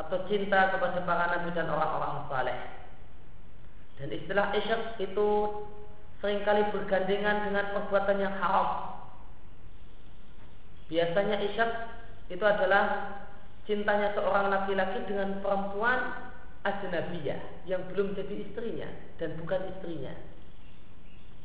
[0.02, 2.60] atau cinta kepada para nabi dan orang-orang saleh.
[4.04, 5.28] Dan istilah isyak itu
[6.20, 9.00] sering kali bergandengan dengan perbuatan yang haram.
[10.92, 11.72] Biasanya isyak
[12.28, 13.16] itu adalah
[13.64, 16.20] cintanya seorang laki-laki dengan perempuan
[16.68, 18.92] ajnabiyah yang belum jadi istrinya
[19.24, 20.12] dan bukan istrinya.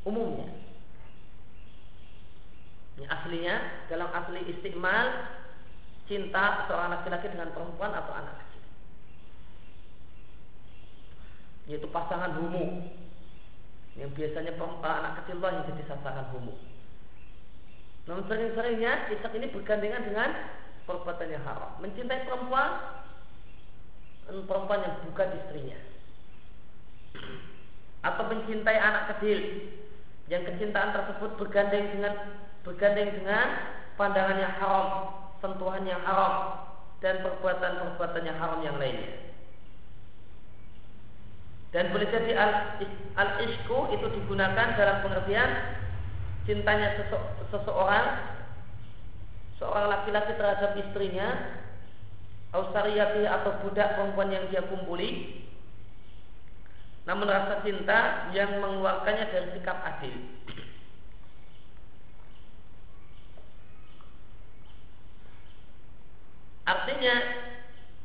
[0.03, 0.51] Umumnya.
[2.99, 5.31] Ini aslinya dalam asli istiqmal
[6.11, 8.65] cinta seorang laki-laki dengan perempuan atau anak kecil.
[11.69, 12.89] Yaitu pasangan homo.
[13.95, 16.57] Yang biasanya anak kecil lah yang jadi sasaran homo.
[18.09, 20.31] Namun sering-seringnya isak ini bergandengan dengan
[20.89, 21.77] perbuatan yang haram.
[21.85, 23.05] Mencintai perempuan
[24.49, 25.79] perempuan yang bukan istrinya.
[28.01, 29.69] Atau mencintai anak kecil
[30.33, 32.15] yang kecintaan tersebut bergandeng dengan
[32.65, 33.47] bergandeng dengan
[34.01, 34.89] pandangan yang haram,
[35.41, 36.65] sentuhan yang haram
[37.05, 39.28] dan perbuatan-perbuatan yang haram yang lainnya.
[41.69, 42.33] Dan boleh jadi
[43.13, 45.51] al-ishku itu digunakan dalam pengertian
[46.49, 46.97] cintanya
[47.53, 48.07] seseorang
[49.61, 51.29] seorang laki-laki terhadap istrinya
[52.57, 55.45] ausariyati atau budak perempuan yang dia kumpuli
[57.05, 60.13] namun rasa cinta yang mengeluarkannya dari sikap adil.
[66.69, 67.15] Artinya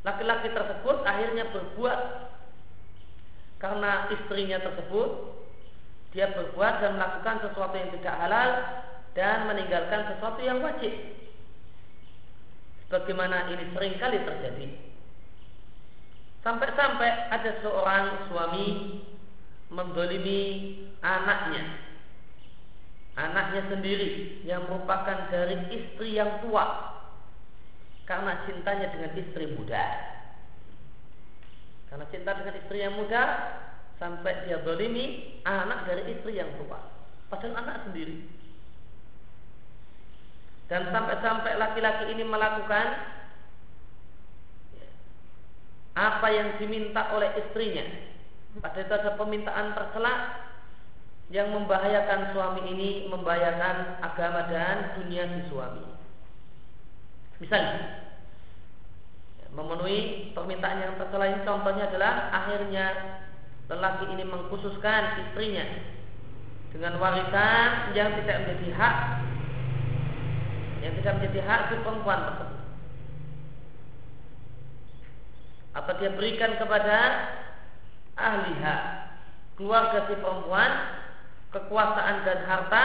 [0.07, 1.99] laki-laki tersebut akhirnya berbuat
[3.64, 5.09] karena istrinya tersebut
[6.11, 8.49] dia berbuat dan melakukan sesuatu yang tidak halal
[9.16, 10.91] dan meninggalkan sesuatu yang wajib
[12.93, 14.70] Bagaimana ini sering kali terjadi.
[16.45, 18.68] Sampai-sampai ada seorang suami
[19.74, 20.41] mendolimi
[21.01, 21.89] anaknya.
[23.18, 26.93] Anaknya sendiri yang merupakan dari istri yang tua.
[28.05, 30.12] Karena cintanya dengan istri muda.
[31.94, 33.22] Karena cinta dengan istri yang muda,
[34.02, 36.82] sampai dia dolimi anak dari istri yang tua.
[37.30, 38.26] Padahal anak sendiri.
[40.74, 42.88] Dan sampai-sampai laki-laki ini melakukan
[45.94, 47.86] apa yang diminta oleh istrinya.
[48.58, 50.14] Pada itu ada permintaan tercela
[51.30, 55.86] yang membahayakan suami ini, membahayakan agama dan dunia si suami.
[57.38, 58.03] Misalnya,
[59.54, 62.86] memenuhi permintaan yang tercela contohnya adalah akhirnya
[63.70, 65.66] lelaki ini mengkhususkan istrinya
[66.74, 68.95] dengan warisan yang tidak menjadi hak
[70.84, 72.62] yang tidak menjadi hak si perempuan tersebut.
[75.74, 76.97] Atau dia berikan kepada
[78.20, 78.82] ahli hak
[79.56, 80.72] keluarga si perempuan
[81.54, 82.84] kekuasaan dan harta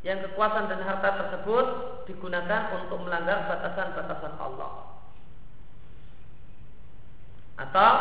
[0.00, 1.66] yang kekuasaan dan harta tersebut
[2.08, 4.72] digunakan untuk melanggar batasan-batasan Allah
[7.60, 7.92] atau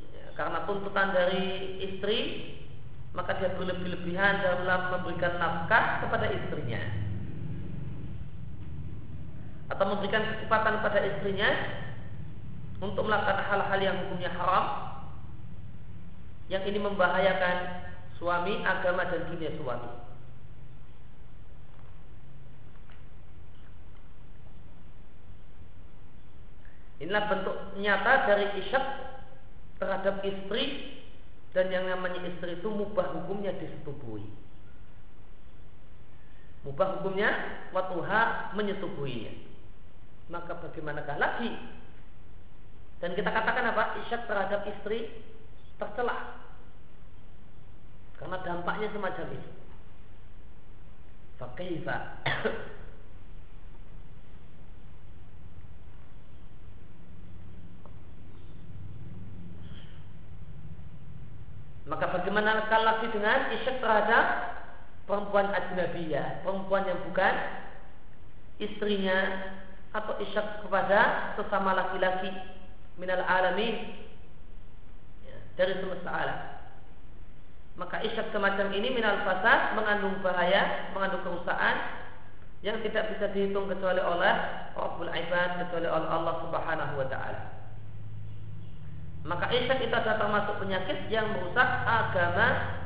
[0.00, 2.18] ya, karena tuntutan dari istri
[3.12, 6.80] maka dia berlebih-lebihan dalam memberikan nafkah kepada istrinya
[9.68, 11.50] atau memberikan kesempatan pada istrinya
[12.80, 14.66] untuk melakukan hal-hal yang hukumnya haram
[16.52, 17.56] yang ini membahayakan
[18.20, 20.03] suami, agama dan dunia suami.
[27.02, 28.84] Inilah bentuk nyata dari isyak
[29.82, 30.94] terhadap istri
[31.50, 34.26] dan yang namanya istri itu mubah hukumnya disetubui.
[36.62, 37.30] Mubah hukumnya
[37.74, 39.34] watuha menyetubuinya.
[40.32, 41.52] Maka bagaimanakah lagi?
[43.02, 44.00] Dan kita katakan apa?
[44.06, 45.12] Isyak terhadap istri
[45.76, 46.40] tercela.
[48.16, 49.48] Karena dampaknya semacam ini.
[51.36, 51.96] Fakaifa
[61.84, 64.24] Maka bagaimana lagi dengan isyak terhadap
[65.04, 67.34] perempuan ajnabiyah, perempuan yang bukan
[68.56, 69.18] istrinya
[69.92, 72.32] atau isyak kepada sesama laki-laki
[72.96, 74.00] minal alamin
[75.28, 76.40] ya, dari semesta alam.
[77.74, 81.74] Maka isyak semacam ini minal fasad mengandung bahaya, mengandung kerusakan
[82.64, 84.34] yang tidak bisa dihitung kecuali oleh
[84.72, 87.53] Rabbul Ibad kecuali oleh Allah Subhanahu wa taala.
[89.24, 92.76] Maka isyak itu adalah termasuk penyakit yang merusak agama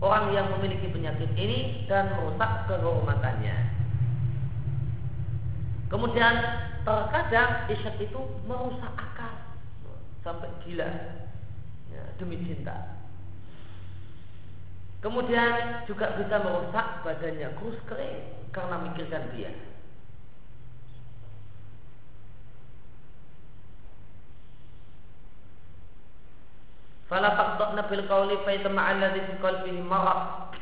[0.00, 3.56] orang yang memiliki penyakit ini dan merusak kehormatannya.
[5.92, 6.34] Kemudian
[6.88, 9.34] terkadang isyak itu merusak akal
[10.24, 10.88] sampai gila
[11.92, 12.96] ya, demi cinta.
[15.04, 19.52] Kemudian juga bisa merusak badannya kurus kering karena mikirkan dia.
[27.08, 30.52] Fala taqta'na bil qawli fa yatma'a alladhi fi qalbihi marad.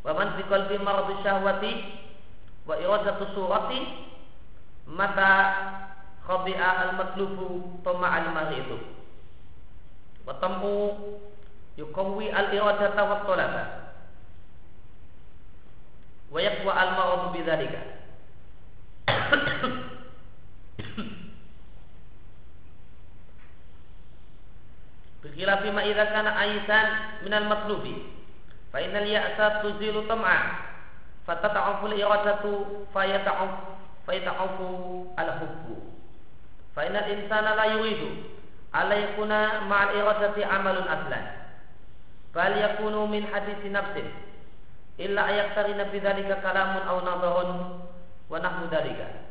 [0.00, 1.72] Wa man fi qalbihi marad syahwati
[2.64, 3.80] wa iradatu surati
[4.88, 5.32] mata
[6.24, 8.80] khabi'a al matlubu tama'a al maridu.
[10.24, 10.96] Wa tamu
[11.76, 13.64] yuqawwi al iradata wa talaba.
[16.32, 17.82] Wa yaqwa al marad bidzalika.
[25.26, 26.86] Bikhilafi ma idza kana aisan
[27.26, 27.98] minal matlubi.
[28.70, 30.62] Fa innal ya'sa tuzilu tam'a.
[31.26, 33.52] Fatata'afu al-iradatu fayata'af
[34.06, 34.66] fayata'afu
[35.18, 35.74] al-hubbu.
[36.78, 38.22] Fa innal insana la yuridu
[38.70, 41.26] ala yakuna ma'al iradati amalun aslan.
[42.30, 44.06] Bal yakunu min hadisi nafsin.
[45.02, 47.82] Illa ayaktarina bidzalika kalamun aw nadharun
[48.30, 49.26] wa nahmu dzalika.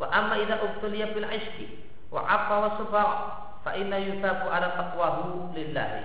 [0.00, 5.56] Wa amma idza ubtuliya bil ishqi wa afa wa sufara fa inna yusabu ala taqwahu
[5.56, 6.04] lillahi.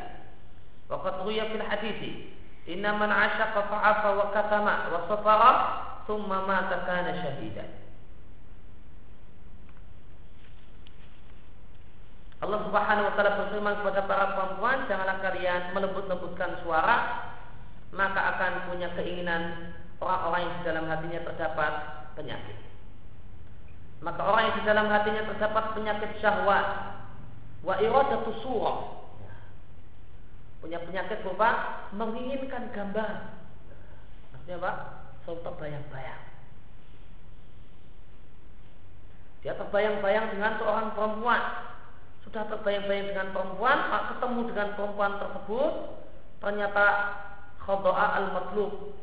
[0.87, 2.33] Wa qad ruya fil hadithi
[2.65, 5.51] inna man ashaqa fa afa wa katama wa safara
[6.07, 7.69] thumma mata kana syahidan
[12.39, 17.27] Allah Subhanahu wa taala berfirman kepada para perempuan, janganlah kalian melembut-lembutkan suara,
[17.91, 21.73] maka akan punya keinginan orang-orang yang di dalam hatinya terdapat
[22.15, 22.57] penyakit.
[23.99, 26.67] Maka orang yang di dalam hatinya terdapat penyakit syahwat,
[27.65, 28.79] wa iradatu surah.
[30.59, 33.39] Punya penyakit berupa menginginkan gambar.
[34.35, 34.71] Maksudnya apa?
[35.23, 36.29] Selalu terbayang-bayang
[39.39, 41.41] dia terbayang-bayang dengan seorang perempuan.
[42.27, 43.79] Sudah terbayang-bayang dengan perempuan
[44.13, 45.73] ketemu dengan perempuan tersebut
[46.43, 46.85] ternyata
[47.63, 48.95] khodoa al matlub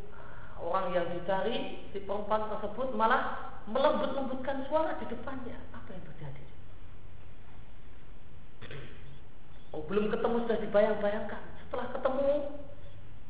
[0.60, 6.44] orang yang dicari si perempuan tersebut malah melembut-lembutkan suara di depannya apa yang terjadi
[9.76, 11.42] Oh, belum ketemu sudah dibayang-bayangkan.
[11.60, 12.48] Setelah ketemu,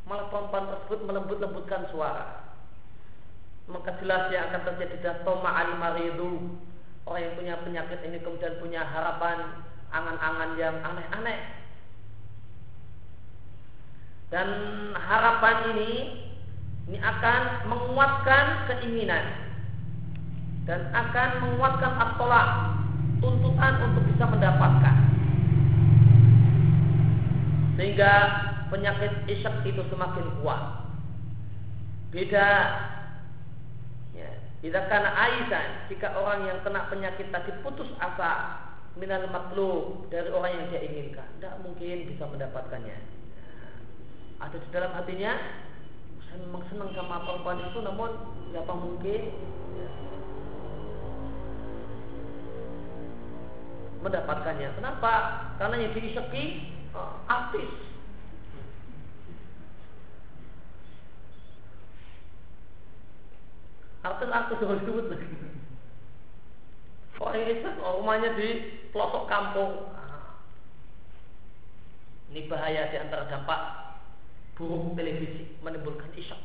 [0.06, 2.54] malah perempuan tersebut melembut-lembutkan suara.
[3.66, 5.50] Maka jelas yang akan terjadi dan toma.
[5.50, 9.58] Orang yang punya penyakit ini kemudian punya harapan
[9.90, 11.38] angan-angan yang aneh-aneh.
[14.30, 14.48] Dan
[14.94, 15.90] harapan ini
[16.86, 19.50] ini akan menguatkan keinginan
[20.70, 22.48] dan akan menguatkan atolak
[23.18, 25.16] tuntutan untuk bisa mendapatkan
[27.76, 28.12] sehingga
[28.72, 30.88] penyakit isyak itu semakin kuat.
[32.10, 32.48] Beda
[34.16, 34.30] ya,
[34.64, 38.64] Jika karena aisan jika orang yang kena penyakit tadi putus asa
[38.96, 42.96] minal maklub dari orang yang dia inginkan, tidak mungkin bisa mendapatkannya.
[44.40, 45.32] Ada di dalam hatinya,
[46.24, 48.10] saya memang senang sama perempuan itu, namun
[48.52, 49.20] siapa mungkin
[49.76, 49.88] ya,
[54.00, 54.68] mendapatkannya.
[54.80, 55.12] Kenapa?
[55.60, 56.44] Karena yang diiseki
[57.56, 57.72] uh, artis.
[64.04, 65.28] Artis-artis Hollywood lagi.
[67.16, 68.48] Orang ini rumahnya di
[68.92, 69.88] pelosok kampung.
[69.96, 70.36] Ah.
[72.30, 73.60] Ini bahaya di antara dampak
[74.54, 76.38] buruk televisi menimbulkan isyak.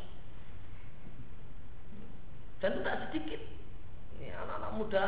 [2.64, 3.42] Dan itu tak sedikit.
[4.18, 5.06] Ini anak-anak muda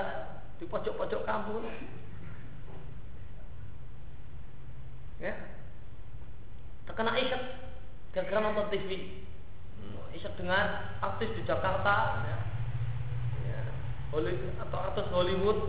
[0.59, 1.65] di pojok-pojok kampung
[5.23, 5.33] ya
[6.83, 7.43] terkena ikat
[8.13, 8.89] gara-gara nonton TV
[9.79, 10.65] hmm, ikat dengan
[10.99, 12.37] artis di Jakarta ya.
[13.47, 13.61] Ya.
[14.11, 15.59] Hollywood, atau artis Hollywood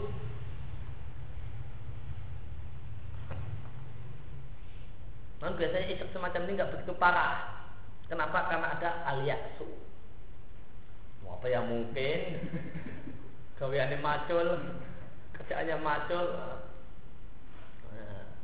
[5.45, 7.69] Namun biasanya ikat semacam ini nggak begitu parah.
[8.09, 8.49] Kenapa?
[8.49, 9.69] Karena ada aliaksu.
[11.21, 12.49] Mau apa yang mungkin?
[13.61, 14.73] Gaweannya macul,
[15.37, 16.25] kerjaannya macul,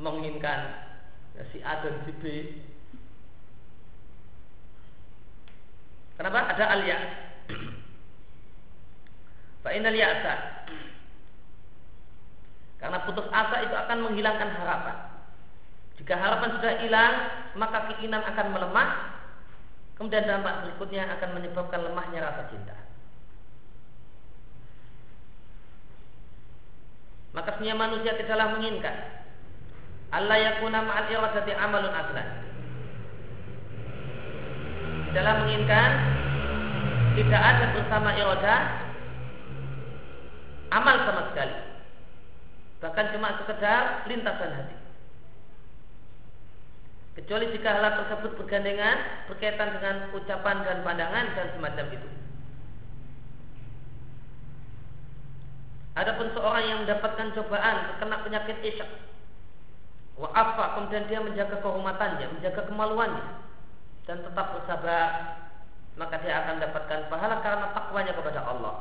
[0.01, 0.61] menginginkan
[1.51, 2.25] si A dan si B.
[6.21, 6.53] Kenapa?
[6.53, 7.05] Ada alias.
[9.65, 10.35] Fa'inal ya'sa.
[12.81, 14.97] Karena putus asa itu akan menghilangkan harapan.
[16.01, 17.15] Jika harapan sudah hilang,
[17.61, 18.89] maka keinginan akan melemah.
[20.01, 22.73] Kemudian dampak berikutnya akan menyebabkan lemahnya rasa cinta.
[27.37, 29.20] Maka sebenarnya manusia tidaklah menginginkan
[30.11, 32.29] Allah yakuna ma'al iradati amalun aslan.
[35.15, 35.91] Dalam menginginkan
[37.19, 38.61] tidak ada bersama iradah
[40.71, 41.57] amal sama sekali.
[42.81, 44.77] Bahkan cuma sekedar lintasan hati.
[47.21, 52.09] Kecuali jika hal tersebut bergandengan berkaitan dengan ucapan dan pandangan dan semacam itu.
[55.99, 58.89] Adapun seorang yang mendapatkan cobaan terkena penyakit isyak,
[60.21, 63.27] wa afa kemudian dia menjaga kehormatannya, menjaga kemaluannya
[64.05, 65.09] dan tetap bersabar,
[65.97, 68.75] maka dia akan mendapatkan pahala karena takwanya kepada Allah.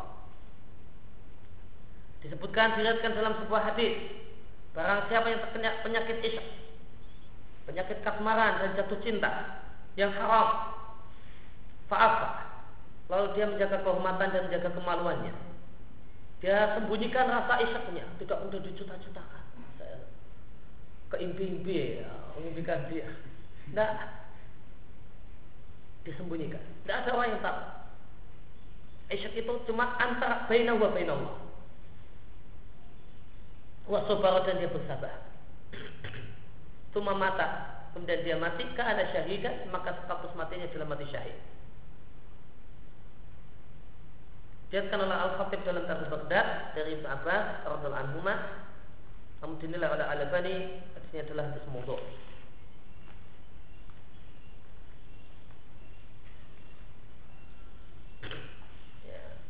[2.19, 3.95] Disebutkan diriatkan dalam sebuah hadis,
[4.75, 6.47] barang siapa yang terkena penyakit isyak,
[7.63, 9.63] penyakit kasmaran dan jatuh cinta
[9.95, 10.75] yang haram,
[11.87, 12.51] fa'afa.
[13.07, 15.33] Lalu dia menjaga kehormatan dan menjaga kemaluannya
[16.39, 19.38] dia sembunyikan rasa isyaknya, tidak untuk dicuta-cutakan.
[21.09, 23.09] Keimpi-impi ya, mengimpikan dia.
[23.69, 23.91] Tidak
[26.05, 26.61] disembunyikan.
[26.85, 27.59] Tidak ada orang yang tahu.
[29.09, 31.35] Isyak itu cuma antara baina wa baina Allah.
[33.89, 34.05] Wa
[34.45, 35.17] dan dia bersabar.
[36.93, 41.37] Cuma mata kemudian dia mati ada syahidah maka status matinya adalah mati syahid.
[44.69, 48.21] Diatkan oleh Al-Khatib dalam Tarikh Baghdad dari Ibn Abbas radhiyallahu anhu
[49.41, 50.55] namun dinilai oleh Al-Albani
[51.09, 51.97] hadisnya adalah hadis mudhu.
[59.09, 59.41] Ya.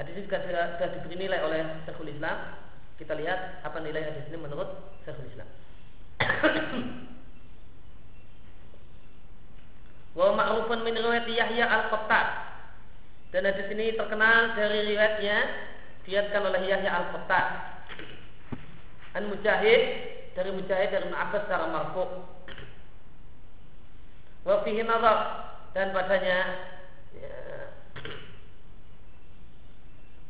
[0.00, 2.56] Hadis ini juga sudah diberi nilai oleh Syekhul Islam.
[2.96, 5.44] Kita lihat apa nilai hadis ini menurut Syekhul Islam.
[10.16, 12.28] Wa ma'rufun min riwayat Yahya al-Qattat
[13.28, 15.36] dan hadis ini terkenal dari riwayatnya
[16.08, 17.76] diatkan oleh Yahya Al-Qattan.
[19.12, 22.04] An Mujahid dari Mujahid dari Abbas secara marfu.
[24.42, 25.18] Wa fihi nazar
[25.72, 26.38] dan padanya
[27.14, 27.36] ya,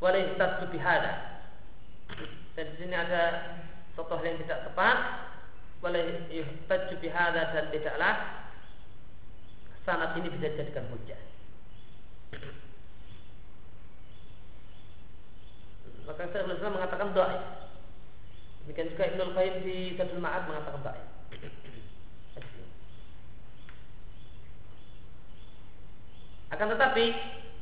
[0.02, 0.36] walai
[0.68, 1.42] bihada.
[2.52, 3.56] Dan di sini ada
[3.96, 4.96] hal yang tidak tepat
[5.80, 8.14] walai yuhtaju bihada dan tidaklah
[9.82, 11.20] sanat ini bisa dijadikan hujah.
[16.06, 17.61] Maka saya Islam mengatakan doa.
[18.62, 21.02] Demikian juga Ibnul Qayyim di Zadul Ma'ad mengatakan doa.
[26.52, 27.04] Akan tetapi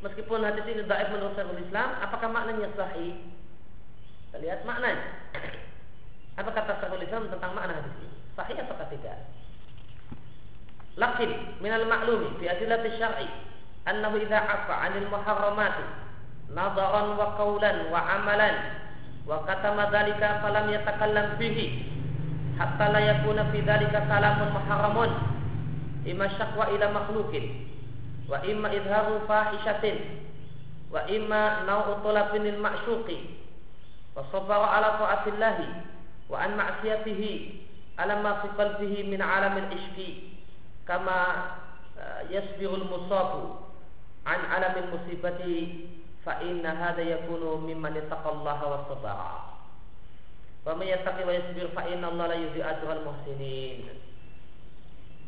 [0.02, 3.16] meskipun hadis ini dhaif menurut Syekhul Islam, apakah maknanya sahih?
[4.28, 5.30] Kita lihat maknanya.
[6.36, 8.10] Apa kata Syekhul Islam tentang makna hadis ini?
[8.34, 9.18] Sahih atau tidak?
[10.98, 11.30] Lakin
[11.62, 13.30] minal maklumi fi adillati syar'i
[13.86, 15.86] annahu idza afa 'anil muharramati
[16.50, 18.79] nadaran wa qawlan wa amalan
[19.30, 21.86] wa katama dzalika falam yatakallam fihi
[22.58, 25.10] hatta la yakuna fi dzalika kalamun muharramun
[26.02, 27.70] imma syaqwa ila makhluqin
[28.26, 30.26] wa imma idharu fahishatin
[30.90, 33.38] wa imma nau'u talabin lil ma'syuqi
[34.18, 35.66] wa sabara ala ta'atillahi
[36.26, 37.30] wa an ma'siyatihi
[38.02, 40.42] ala ma fi qalbihi min alamil ishqi
[40.90, 41.54] kama
[46.20, 49.34] fa inna hadha yakunu mimman yattaqallaha wa sabara.
[50.64, 53.88] Wa may yattaqi wa yasbir fa inna Allah la yudhi'u ajral muhsinin.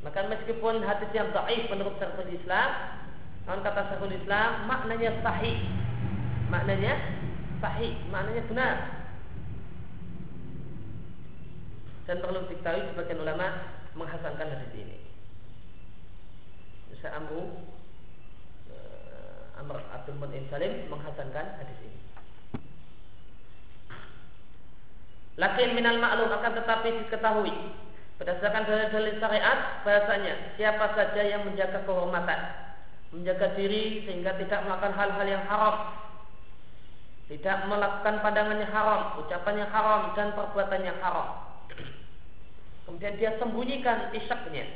[0.03, 2.71] Maka meskipun hadis yang dhaif menurut Syekhul Islam,
[3.47, 5.57] namun kata Syekhul Islam maknanya sahih.
[6.51, 6.93] Maknanya
[7.63, 8.77] sahih, maknanya benar.
[12.05, 13.47] Dan perlu diketahui sebagian ulama
[13.95, 14.99] menghasankan hadis ini.
[16.99, 17.72] Saya ambu
[19.63, 21.99] Amr Abdul Mu'in Salim menghasankan hadis ini.
[25.39, 27.55] Lakin minal maklum akan tetapi diketahui
[28.19, 32.41] berdasarkan dalil-dalil syariat bahasanya siapa saja yang menjaga kehormatan,
[33.15, 35.77] menjaga diri sehingga tidak melakukan hal-hal yang haram,
[37.31, 41.29] tidak melakukan pandangan yang haram, ucapan yang haram dan perbuatan yang haram.
[42.85, 44.67] Kemudian dia sembunyikan isyaknya,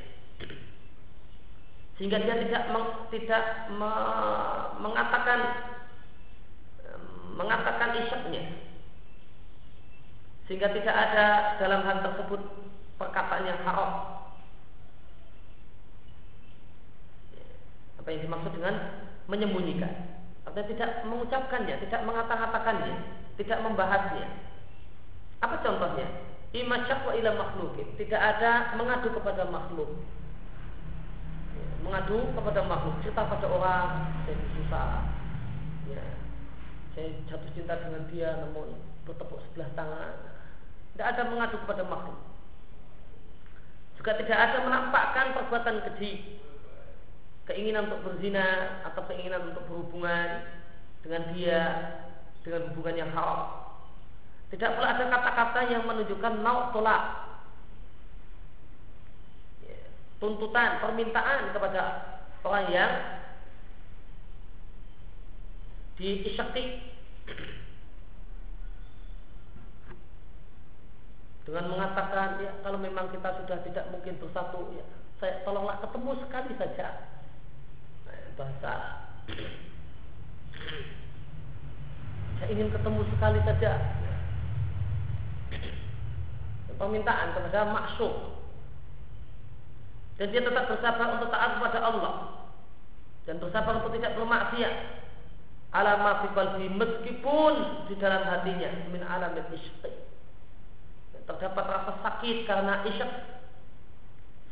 [1.96, 3.90] sehingga dia tidak meng, tidak me,
[4.84, 5.40] mengatakan
[7.36, 8.42] mengatakan isyaknya.
[10.44, 12.40] Sehingga tidak ada dalam hal tersebut
[13.00, 13.92] perkataan yang haram.
[18.00, 18.74] Apa yang dimaksud dengan
[19.26, 20.20] menyembunyikan?
[20.46, 22.94] Atau tidak mengucapkannya tidak mengatakan-katakannya
[23.40, 24.28] tidak membahasnya.
[25.40, 26.08] Apa contohnya?
[26.56, 27.88] Imasyak wa ila makhlukin.
[28.00, 29.92] Tidak ada mengadu kepada makhluk
[31.86, 34.90] mengadu kepada makhluk cerita pada orang saya susah
[35.86, 36.04] ya
[36.98, 38.74] saya jatuh cinta dengan dia namun
[39.06, 40.14] bertepuk sebelah tangan
[40.98, 42.18] tidak ada mengadu kepada makhluk
[43.96, 46.42] juga tidak ada menampakkan perbuatan keji
[47.46, 50.42] keinginan untuk berzina atau keinginan untuk berhubungan
[51.06, 51.62] dengan dia
[52.42, 53.66] dengan hubungan yang haram.
[54.54, 57.25] Tidak pula ada kata-kata yang menunjukkan nauk tolak.
[60.16, 61.82] Tuntutan, permintaan kepada
[62.44, 62.92] orang yang
[66.00, 66.94] diisyaki.
[71.46, 74.82] Dengan mengatakan ya kalau memang kita sudah tidak mungkin bersatu ya
[75.16, 76.86] saya tolonglah ketemu sekali saja.
[78.04, 78.72] Nah, bahasa
[82.36, 83.72] saya ingin ketemu sekali saja.
[86.76, 88.35] Permintaan kepada maksud
[90.16, 92.14] dan dia tetap bersabar untuk taat kepada Allah.
[93.28, 94.74] Dan bersabar untuk tidak bermaksiat
[95.74, 97.52] alama fi meskipun
[97.90, 99.92] di dalam hatinya min alamat isyqi
[101.26, 103.10] terdapat rasa sakit karena isyak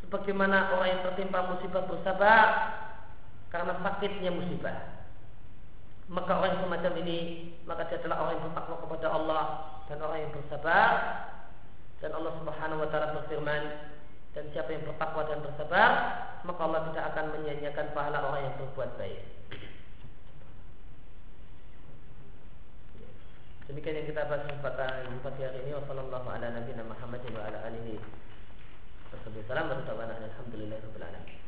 [0.03, 2.47] sebagaimana orang yang tertimpa musibah bersabar
[3.55, 5.07] karena sakitnya musibah.
[6.11, 7.19] Maka orang semacam ini
[7.65, 9.45] maka dia adalah orang yang bertakwa kepada Allah
[9.87, 10.91] dan orang yang bersabar.
[12.03, 13.63] Dan Allah Subhanahu wa taala berfirman
[14.35, 15.91] dan siapa yang bertakwa dan bersabar
[16.43, 19.23] maka Allah tidak akan menyia-nyiakan pahala orang yang berbuat baik
[23.65, 25.73] Demikian yang kita bahas kesempatan pagi hari ini.
[25.73, 27.97] Wassalamualaikum ala nabiyina Muhammadin wa ala alihi
[29.09, 29.73] wasallam.
[30.21, 31.41] Alhamdulillah rabbil alamin.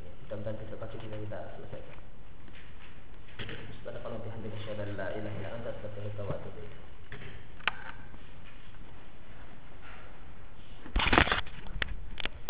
[0.00, 1.98] Ya, mudah-mudahan besok pagi kita kita selesaikan.
[3.84, 6.83] Subhanallah bihamdika asyhadu an la ilaha illa anta astaghfiruka